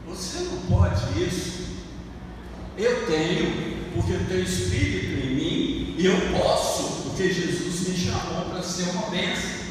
você 0.07 0.39
não 0.45 0.77
pode 0.77 1.21
isso. 1.21 1.63
Eu 2.77 3.05
tenho, 3.05 3.91
porque 3.93 4.13
eu 4.13 4.25
tenho 4.27 4.43
Espírito 4.43 5.27
em 5.27 5.35
mim, 5.35 5.95
e 5.97 6.05
eu 6.05 6.15
posso, 6.39 7.03
porque 7.03 7.31
Jesus 7.31 7.87
me 7.87 7.97
chamou 7.97 8.45
para 8.45 8.63
ser 8.63 8.83
uma 8.91 9.09
bênção. 9.09 9.63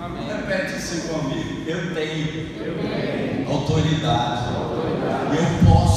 Amém. 0.00 0.26
Repete 0.26 0.74
assim 0.76 1.08
comigo: 1.08 1.68
eu 1.68 1.94
tenho, 1.94 2.26
eu 2.56 2.78
tenho 2.78 3.50
autoridade, 3.50 4.54
autoridade. 4.54 5.36
Eu, 5.36 5.68
posso 5.68 5.91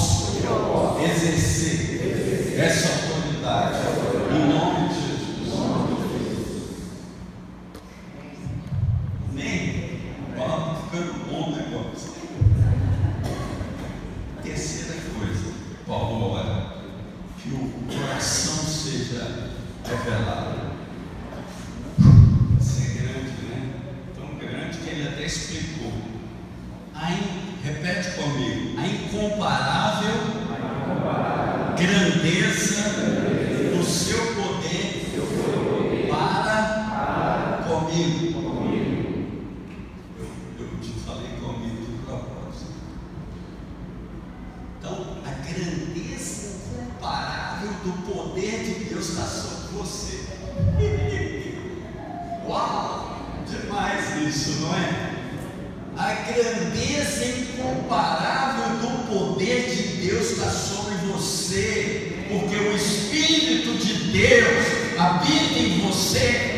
incomparável 57.86 58.78
do 58.80 59.08
poder 59.08 59.70
de 59.70 60.08
Deus 60.08 60.32
está 60.32 60.50
sobre 60.50 60.96
você, 61.08 62.26
porque 62.28 62.56
o 62.56 62.76
Espírito 62.76 63.78
de 63.78 63.94
Deus 64.12 64.66
habita 64.98 65.60
em 65.60 65.80
você. 65.82 66.56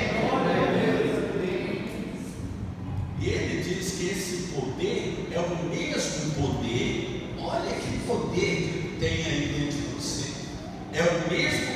E 3.19 3.29
ele 3.29 3.61
diz 3.61 3.91
que 3.93 4.05
esse 4.05 4.53
poder 4.53 5.27
é 5.33 5.39
o 5.39 5.69
mesmo 5.69 6.31
poder, 6.31 7.33
olha 7.39 7.75
que 7.75 7.99
poder 8.07 8.55
que 8.55 8.97
tem 8.99 9.25
aí 9.25 9.55
dentro 9.59 9.77
de 9.77 9.87
você, 9.95 10.31
é 10.93 11.03
o 11.03 11.29
mesmo 11.29 11.66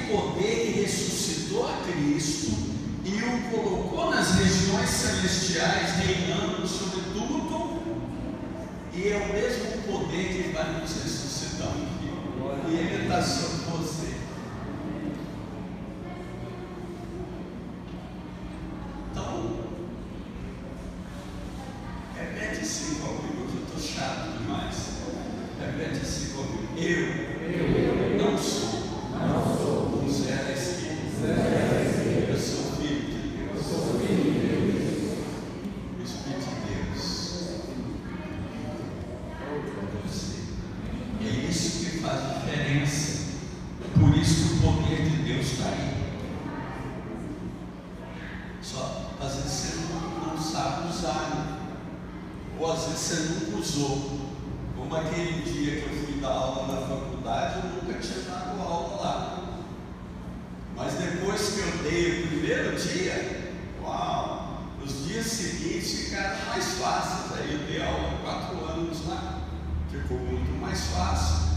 seguintes 65.72 66.10
ficaram 66.10 66.46
mais 66.48 66.66
fáceis. 66.74 67.40
Aí 67.40 67.54
eu 67.54 67.60
dei 67.60 67.82
aula 67.82 68.18
quatro 68.24 68.66
anos 68.66 69.08
lá, 69.08 69.42
ficou 69.90 70.18
muito 70.20 70.60
mais 70.60 70.80
fácil. 70.88 71.52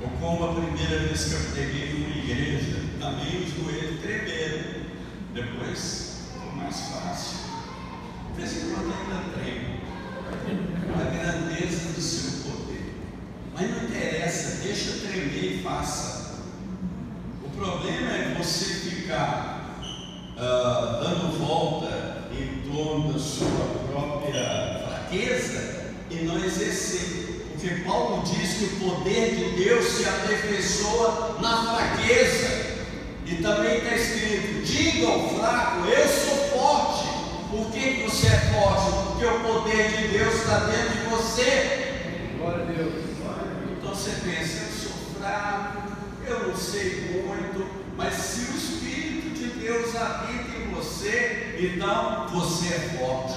Ou 0.00 0.08
como 0.20 0.44
a 0.44 0.54
primeira 0.54 0.98
vez 1.06 1.24
que 1.24 1.34
eu 1.34 1.40
preguei 1.52 1.92
numa 1.94 2.16
igreja, 2.16 2.84
também 3.00 3.42
os 3.42 3.54
joelhos 3.54 4.00
tremeram. 4.00 4.88
Depois 5.34 6.18
ficou 6.32 6.52
mais 6.52 6.80
fácil. 6.80 7.38
De 8.34 8.40
vez 8.40 8.56
em 8.56 8.70
quando 8.70 8.94
ainda 8.94 9.32
tremo. 9.34 9.78
A 10.94 11.10
grandeza 11.10 11.92
do 11.92 12.00
seu 12.00 12.50
poder. 12.50 12.94
Mas 13.54 13.70
não 13.70 13.84
interessa, 13.84 14.62
deixa 14.62 15.06
tremer 15.06 15.58
e 15.58 15.62
faça. 15.62 16.38
O 17.44 17.50
problema 17.50 18.10
é 18.10 18.34
você 18.38 18.64
ficar 18.64 19.82
uh, 20.36 21.02
dando 21.02 21.38
volta 21.38 21.77
torno 22.78 23.12
da 23.12 23.18
sua 23.18 23.48
própria 23.90 24.84
fraqueza 24.86 25.94
e 26.10 26.14
não 26.22 26.42
exercer. 26.44 27.46
Porque 27.50 27.82
Paulo 27.82 28.22
diz 28.22 28.54
que 28.54 28.64
o 28.64 28.90
poder 28.90 29.34
de 29.34 29.64
Deus 29.64 29.84
se 29.84 30.08
aperfeiçoa 30.08 31.38
na 31.40 31.74
fraqueza. 31.74 32.78
E 33.26 33.34
também 33.42 33.78
está 33.78 33.96
escrito: 33.96 34.64
diga 34.64 35.08
ao 35.08 35.28
fraco, 35.30 35.88
eu 35.88 36.08
sou 36.08 36.36
forte. 36.56 37.08
Por 37.50 37.72
que 37.72 38.04
você 38.04 38.28
é 38.28 38.52
forte? 38.52 38.92
Porque 39.08 39.24
o 39.24 39.40
poder 39.40 39.88
de 39.96 40.08
Deus 40.08 40.34
está 40.34 40.58
dentro 40.66 40.98
de 40.98 41.06
você. 41.10 42.36
Glória 42.38 42.62
a 42.62 42.66
Deus. 42.66 42.94
Então 43.72 43.94
você 43.94 44.10
pensa, 44.22 44.66
eu 44.66 44.90
sou 44.90 45.20
fraco, 45.20 45.82
eu 46.26 46.48
não 46.48 46.56
sei 46.56 47.24
muito, 47.26 47.66
mas 47.96 48.14
se 48.14 48.52
o 48.52 48.56
Espírito 48.56 49.30
de 49.30 49.46
Deus 49.60 49.96
habita 49.96 50.47
você, 50.78 51.56
então 51.58 52.28
você 52.28 52.66
é 52.68 52.98
forte. 52.98 53.34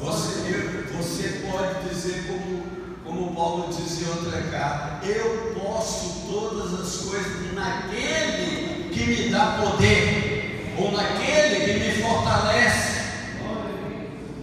Você, 0.00 0.86
você 0.92 1.46
pode 1.46 1.88
dizer 1.88 2.26
como 2.26 2.78
como 3.04 3.34
Paulo 3.34 3.72
diz 3.72 4.02
em 4.02 4.10
outra 4.10 4.42
carta, 4.42 5.06
eu 5.06 5.54
posso 5.58 6.26
todas 6.30 6.74
as 6.78 7.08
coisas 7.08 7.54
naquele 7.54 8.90
que 8.92 9.04
me 9.06 9.30
dá 9.30 9.62
poder, 9.62 10.74
ou 10.78 10.92
naquele 10.92 11.64
que 11.64 11.78
me 11.78 12.02
fortalece. 12.02 12.98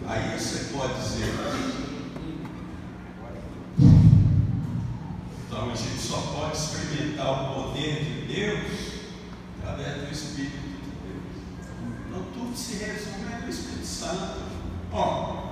Aí 0.07 0.39
você 0.39 0.73
pode 0.75 0.95
dizer. 0.95 1.31
Então 5.47 5.71
a 5.71 5.75
gente 5.75 5.99
só 5.99 6.17
pode 6.17 6.57
experimentar 6.57 7.51
o 7.51 7.53
poder 7.53 8.03
de 8.03 8.33
Deus 8.33 8.65
através 9.61 10.07
do 10.07 10.11
Espírito 10.11 10.64
tudo 12.55 12.57
se 12.57 12.75
resume 12.75 13.35
no 13.41 13.49
Espírito 13.49 13.85
Santo. 13.85 14.39
Ó, 14.93 15.43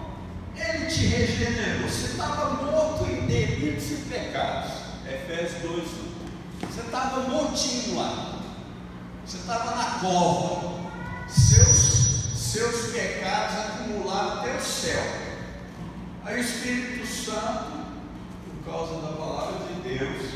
ele 0.56 0.86
te 0.86 1.06
regenerou. 1.06 1.90
Você 1.90 2.12
estava 2.12 2.64
morto 2.64 3.06
em 3.12 3.28
delitos 3.28 3.92
e 3.92 3.96
pecados. 4.10 4.72
Efésios 5.06 5.62
2. 5.62 5.84
Você 6.62 6.82
estava 6.82 7.30
mortinho 7.30 7.98
lá. 7.98 8.40
Você 9.26 9.38
estava 9.38 9.76
na 9.76 10.00
cova. 10.00 10.84
Seus, 11.28 12.38
seus 12.38 12.94
pecados 12.94 13.58
acumularam 13.58 14.40
até 14.40 14.56
o 14.56 14.62
céu. 14.62 15.04
Aí 16.26 16.38
o 16.38 16.42
Espírito 16.42 17.06
Santo, 17.06 17.86
por 18.46 18.72
causa 18.72 19.02
da 19.02 19.14
palavra 19.14 19.60
de 19.68 19.90
Deus, 19.98 20.32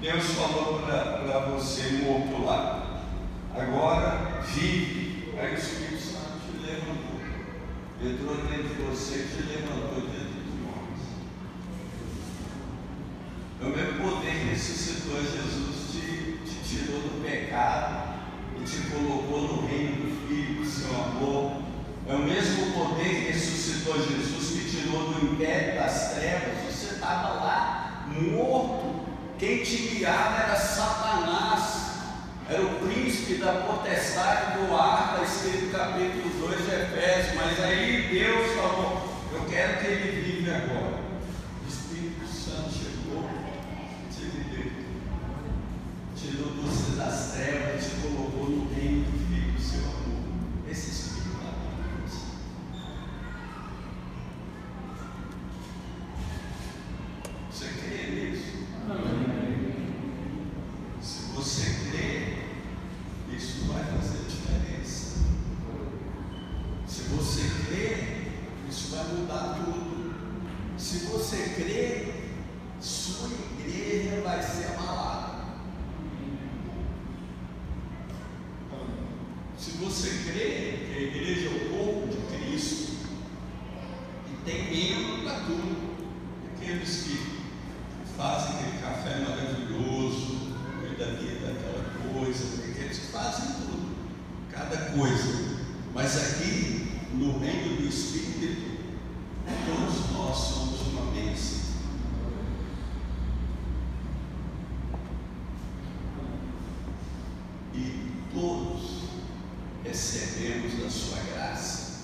Deus 0.00 0.24
falou 0.34 0.82
para 0.82 1.40
você 1.50 1.82
morto 2.04 2.44
lá. 2.44 3.02
Agora 3.56 4.42
vive. 4.44 5.05
Aí 5.38 5.54
o 5.54 5.58
Espírito 5.58 6.02
Santo 6.02 6.40
te 6.50 6.66
levantou 6.66 7.16
entrou 8.02 8.36
dentro 8.36 8.74
de 8.74 8.82
você 8.82 9.16
e 9.16 9.36
te 9.36 9.42
levantou 9.48 10.00
dentro 10.00 10.40
de 10.40 10.52
nós. 10.64 10.98
É 13.60 13.66
o 13.66 13.68
mesmo 13.68 14.10
poder 14.10 14.30
que 14.30 14.48
ressuscitou 14.50 15.20
Jesus 15.20 15.90
te, 15.92 16.38
te 16.44 16.68
tirou 16.68 17.00
do 17.00 17.22
pecado 17.22 18.14
e 18.58 18.64
te 18.64 18.80
colocou 18.90 19.42
no 19.42 19.66
reino 19.66 19.96
do 19.96 20.28
Filho, 20.28 20.62
do 20.62 20.66
seu 20.66 20.94
amor. 20.94 21.62
É 22.08 22.14
o 22.14 22.18
mesmo 22.18 22.72
poder 22.72 23.04
que 23.04 23.32
ressuscitou 23.32 23.94
Jesus, 23.94 24.58
que 24.58 24.70
tirou 24.70 25.12
do 25.12 25.34
império 25.34 25.74
das 25.74 26.14
trevas. 26.14 26.64
Você 26.64 26.94
estava 26.94 27.28
lá, 27.34 28.06
morto. 28.08 29.04
Quem 29.38 29.62
te 29.62 29.76
guiava 29.76 30.44
era 30.44 30.56
Satanás 30.56 31.85
era 32.48 32.62
o 32.62 32.74
príncipe 32.86 33.34
da 33.34 33.52
potestade 33.52 34.58
do 34.58 34.74
ar, 34.74 35.20
está 35.20 35.24
escrito 35.24 35.66
no 35.66 35.72
capítulo 35.72 36.48
2 36.48 36.64
de 36.64 36.74
Efésios, 36.74 37.34
mas 37.34 37.60
aí 37.60 38.08
Deus 38.12 38.54
falou, 38.54 39.02
eu 39.32 39.44
quero 39.50 39.80
que 39.80 39.86
ele 39.86 40.20
vive 40.22 40.50
agora. 40.50 41.00
O 41.64 41.68
Espírito 41.68 42.26
Santo 42.26 42.70
chegou, 42.72 43.28
te 44.14 44.22
libertou, 44.22 44.84
tirou 46.16 46.52
você 46.62 46.96
das 46.96 47.32
trevas, 47.32 47.84
te 47.84 47.90
colocou 48.00 48.48
no 48.48 48.74
reino 48.74 49.04
do 49.04 49.18
Filho 49.28 49.52
do 49.52 49.60
seu 49.60 49.80
amor. 49.80 50.70
Esse 50.70 50.90
Espírito 50.90 51.36
lá 51.42 51.52
você. 52.06 52.26
Você 57.50 57.66
crê 57.80 58.10
nisso? 58.10 58.52
Amém. 58.88 59.26
Se 61.02 61.22
você 61.34 61.90
crê, 61.90 62.36
isso 63.36 63.64
vai 63.66 63.84
fazer 63.84 64.24
diferença. 64.28 65.18
Se 66.86 67.02
você 67.02 67.42
crê, 67.66 67.88
isso 68.68 68.96
vai 68.96 69.04
mudar 69.08 69.54
tudo. 69.64 70.14
Se 70.78 70.98
você 71.06 71.36
crê, 71.54 72.14
sua 72.80 73.28
igreja 73.28 74.20
vai 74.22 74.42
ser 74.42 74.66
abalada. 74.68 75.36
Se 79.58 79.70
você 79.72 80.08
crê 80.30 80.86
que 80.86 80.94
a 80.96 81.00
igreja 81.02 81.48
é 81.48 81.52
o 81.52 81.70
corpo 81.70 82.08
de 82.08 82.36
Cristo 82.36 82.92
e 84.32 84.44
tem 84.44 84.70
membro 84.70 85.22
para 85.24 85.40
tudo, 85.40 85.76
aqueles 86.54 87.02
que 87.02 87.36
fazem 88.16 88.54
aquele 88.56 88.78
café 88.80 89.18
maravilhoso, 89.20 90.54
cuida 90.80 91.06
daquela 91.06 92.12
coisa, 92.12 92.70
aqueles 92.70 92.98
que 92.98 93.06
fazem 93.06 93.54
tudo, 93.54 93.96
cada 94.50 94.76
coisa. 94.92 95.56
Mas 95.94 96.16
aqui, 96.16 97.00
no 97.14 97.38
reino 97.38 97.76
do 97.76 97.88
Espírito, 97.88 98.76
todos 99.66 100.10
nós 100.12 100.36
somos 100.36 100.80
uma 100.88 101.10
bênção. 101.12 101.56
E 107.74 108.12
todos 108.32 109.00
recebemos 109.84 110.78
da 110.82 110.90
sua 110.90 111.18
graça. 111.32 112.00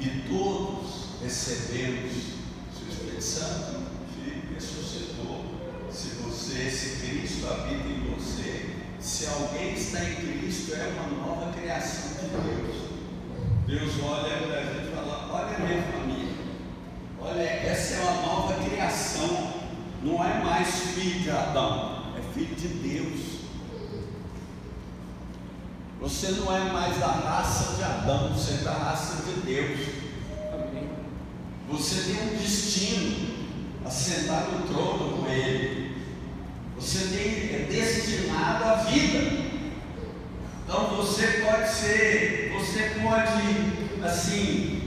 E 0.00 0.08
todos 0.28 1.20
recebemos 1.22 2.12
o 2.12 2.90
Espírito 2.90 3.22
Santo, 3.22 3.82
Filho, 4.14 4.54
ressuscitou. 4.54 5.44
Se 5.90 6.08
você, 6.22 6.70
se 6.70 7.06
Cristo 7.06 7.46
habita 7.46 7.86
em 7.88 8.14
você, 8.14 8.76
se 8.98 9.26
alguém 9.26 9.74
está 9.74 10.02
em 10.02 10.14
Cristo, 10.16 10.74
é 10.74 10.86
uma 10.86 11.26
nova 11.26 11.52
criação 11.52 12.12
de 12.14 12.28
Deus. 12.30 12.92
Deus 13.66 13.92
olha 14.02 14.46
para 14.46 14.58
a 14.58 14.64
gente 14.64 14.88
e 14.88 14.94
fala: 14.94 15.28
Olha 15.32 15.58
minha 15.58 15.82
família, 15.82 16.34
olha, 17.20 17.42
essa 17.42 17.94
é 17.94 18.02
uma 18.02 18.22
nova 18.22 18.54
criação. 18.68 19.52
Não 20.02 20.24
é 20.24 20.42
mais 20.42 20.68
filho 20.68 21.20
de 21.20 21.30
Adão, 21.30 22.12
é 22.18 22.34
filho 22.34 22.56
de 22.56 22.68
Deus. 22.68 23.20
Você 26.00 26.32
não 26.32 26.54
é 26.54 26.72
mais 26.72 26.98
da 26.98 27.06
raça 27.06 27.76
de 27.76 27.84
Adão, 27.84 28.32
você 28.32 28.54
é 28.54 28.64
da 28.64 28.72
raça 28.72 29.22
de 29.22 29.40
Deus. 29.42 29.78
Você 31.70 32.12
tem 32.12 32.22
um 32.22 32.36
destino 32.36 33.28
a 33.84 33.90
trono 34.92 35.18
com 35.18 35.28
Ele. 35.28 35.96
Você 36.78 37.16
tem, 37.16 37.54
é 37.54 37.66
destinado 37.70 38.64
à 38.64 38.74
vida. 38.74 39.42
Então 40.64 40.96
você 40.96 41.44
pode 41.44 41.70
ser, 41.70 42.52
você 42.54 42.92
pode, 43.02 44.04
assim, 44.04 44.81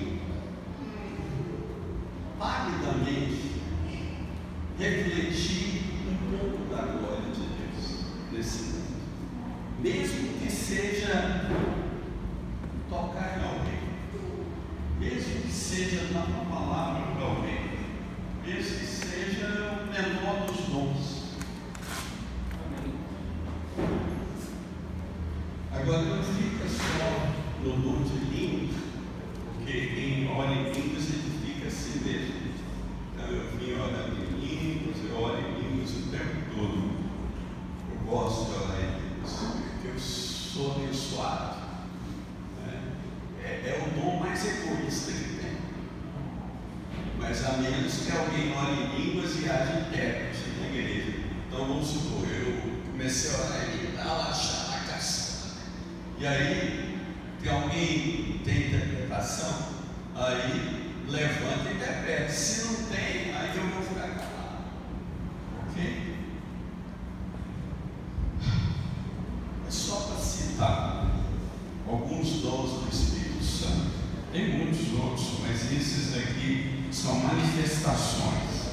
são 76.92 77.20
manifestações. 77.20 78.66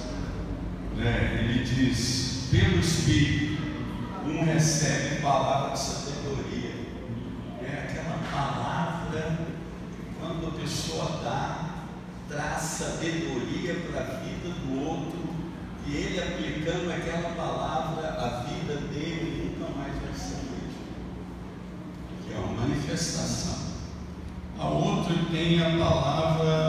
Né? 0.96 1.44
Ele 1.44 1.64
diz, 1.64 2.48
pelo 2.50 2.78
Espírito, 2.78 3.62
um 4.24 4.44
recebe 4.44 5.20
palavra 5.20 5.72
de 5.72 5.78
sabedoria. 5.78 6.74
É 7.62 7.88
aquela 7.88 8.18
palavra 8.30 9.38
que 9.96 10.20
quando 10.20 10.48
a 10.48 10.60
pessoa 10.60 11.20
dá, 11.24 11.72
traz 12.28 12.62
sabedoria 12.62 13.74
para 13.90 14.00
a 14.00 14.18
vida 14.20 14.48
do 14.48 14.88
outro, 14.88 15.22
e 15.86 15.96
ele 15.96 16.18
aplicando 16.18 16.92
aquela 16.92 17.34
palavra, 17.34 18.08
a 18.08 18.44
vida 18.44 18.76
dele 18.88 19.56
nunca 19.58 19.72
mais 19.76 19.92
vai 19.94 20.14
ser 20.14 20.36
a. 20.36 20.74
Que 22.24 22.34
é 22.34 22.38
uma 22.38 22.60
manifestação. 22.60 23.72
A 24.58 24.68
outra 24.68 25.14
tem 25.32 25.60
a 25.60 25.70
palavra 25.76 26.61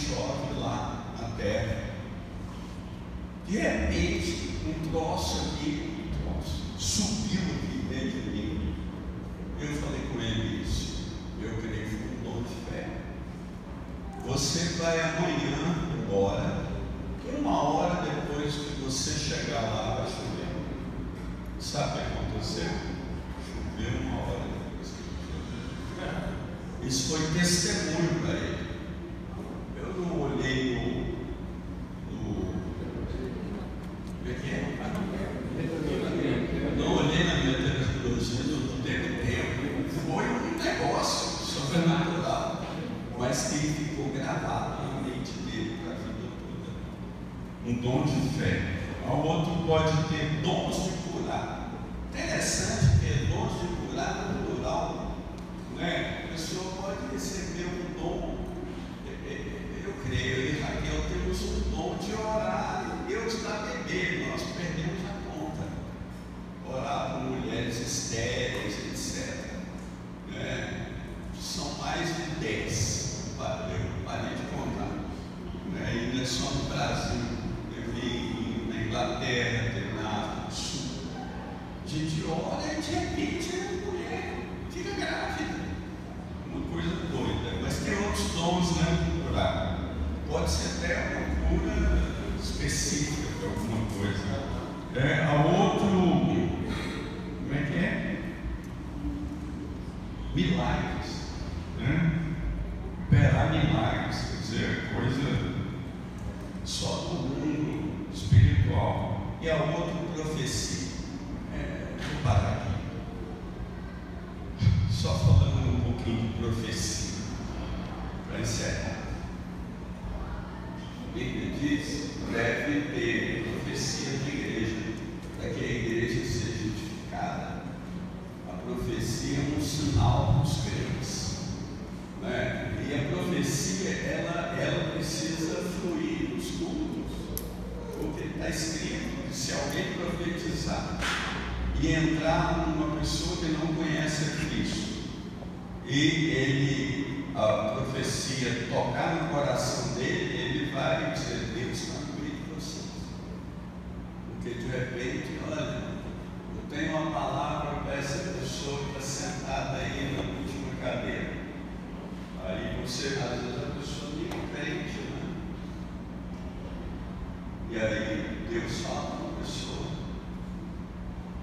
chove 0.00 0.58
lá 0.58 1.04
na 1.20 1.28
terra. 1.36 1.90
De 3.46 3.58
repente, 3.58 4.39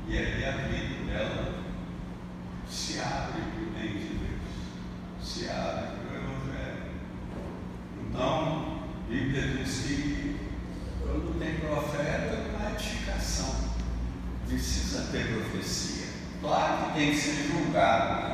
E 0.10 0.18
é 0.18 0.20
aí 0.20 0.45
a 0.45 0.51
vida 0.51 1.05
dela 1.05 1.53
se 2.70 2.99
abre 2.99 3.41
para 3.41 3.62
o 3.62 3.72
bem 3.72 3.93
de 3.93 4.08
Deus, 4.16 5.22
se 5.22 5.49
abre 5.49 5.97
para 5.97 6.14
o 6.14 6.24
Evangelho. 6.24 6.91
Então, 8.08 8.82
a 9.05 9.10
Bíblia 9.10 9.41
diz 9.47 9.80
que 9.82 10.38
quando 11.01 11.39
tem 11.39 11.55
profeta, 11.55 12.38
há 12.60 12.72
edificação. 12.72 13.68
Precisa 14.47 15.12
ter 15.12 15.28
profecia. 15.34 16.08
Claro 16.39 16.86
que 16.86 16.99
tem 16.99 17.12
que 17.12 17.18
ser 17.18 17.47
julgado, 17.47 18.26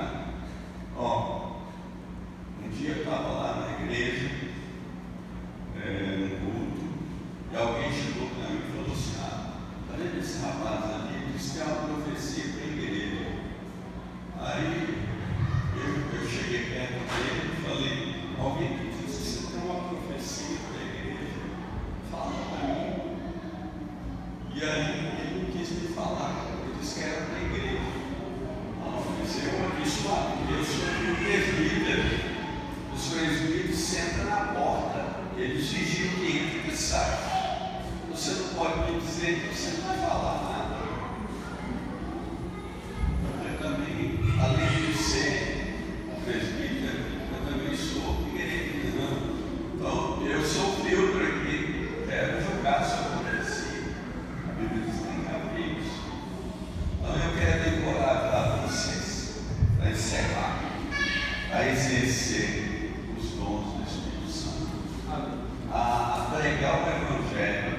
pregar 66.63 66.79
o 66.79 66.87
Evangelho, 66.87 67.77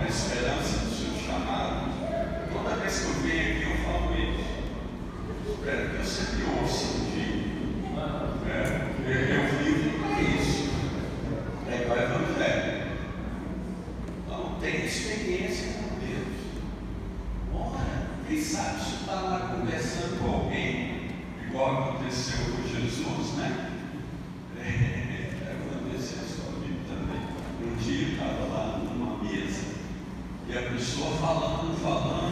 a 0.00 0.08
esperança 0.08 0.78
do 0.78 0.90
seu 0.90 1.12
chamado, 1.26 1.92
toda 2.50 2.76
vez 2.76 3.00
que 3.00 3.06
eu 3.08 3.14
venho 3.20 3.52
aqui 3.52 3.62
eu 3.62 3.76
falo 3.84 4.14
isso. 4.14 4.56
Espero 5.50 5.90
que 5.90 5.96
eu 5.96 6.04
sempre 6.04 6.44
ouça 6.58 6.86
um 6.86 7.10
dia. 7.10 8.35
A 30.56 30.70
pessoa 30.70 31.10
falando, 31.18 31.76
falando. 31.82 32.25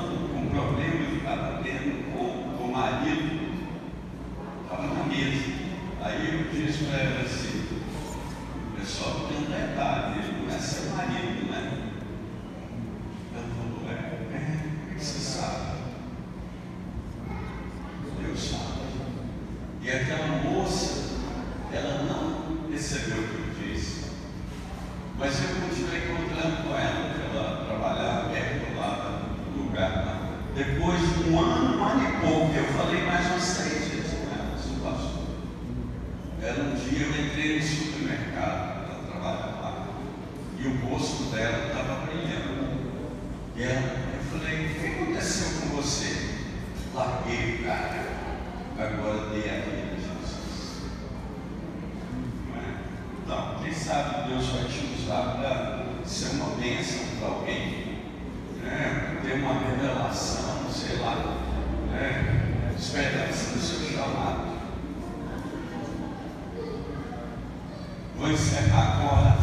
sabe 53.84 54.30
Deus 54.30 54.46
vai 54.46 54.64
te 54.64 55.02
usar 55.02 55.36
para 55.36 55.84
ser 56.06 56.36
uma 56.36 56.56
bênção 56.56 57.04
para 57.18 57.28
alguém, 57.28 57.98
né? 58.62 59.20
ter 59.22 59.34
uma 59.34 59.58
revelação, 59.58 60.70
sei 60.70 60.96
lá, 60.96 61.16
né? 61.90 62.72
esperança 62.78 63.52
do 63.52 63.60
seu 63.60 63.90
chamado. 63.90 64.54
Vou 68.16 68.30
encerrar 68.30 69.00
agora. 69.00 69.33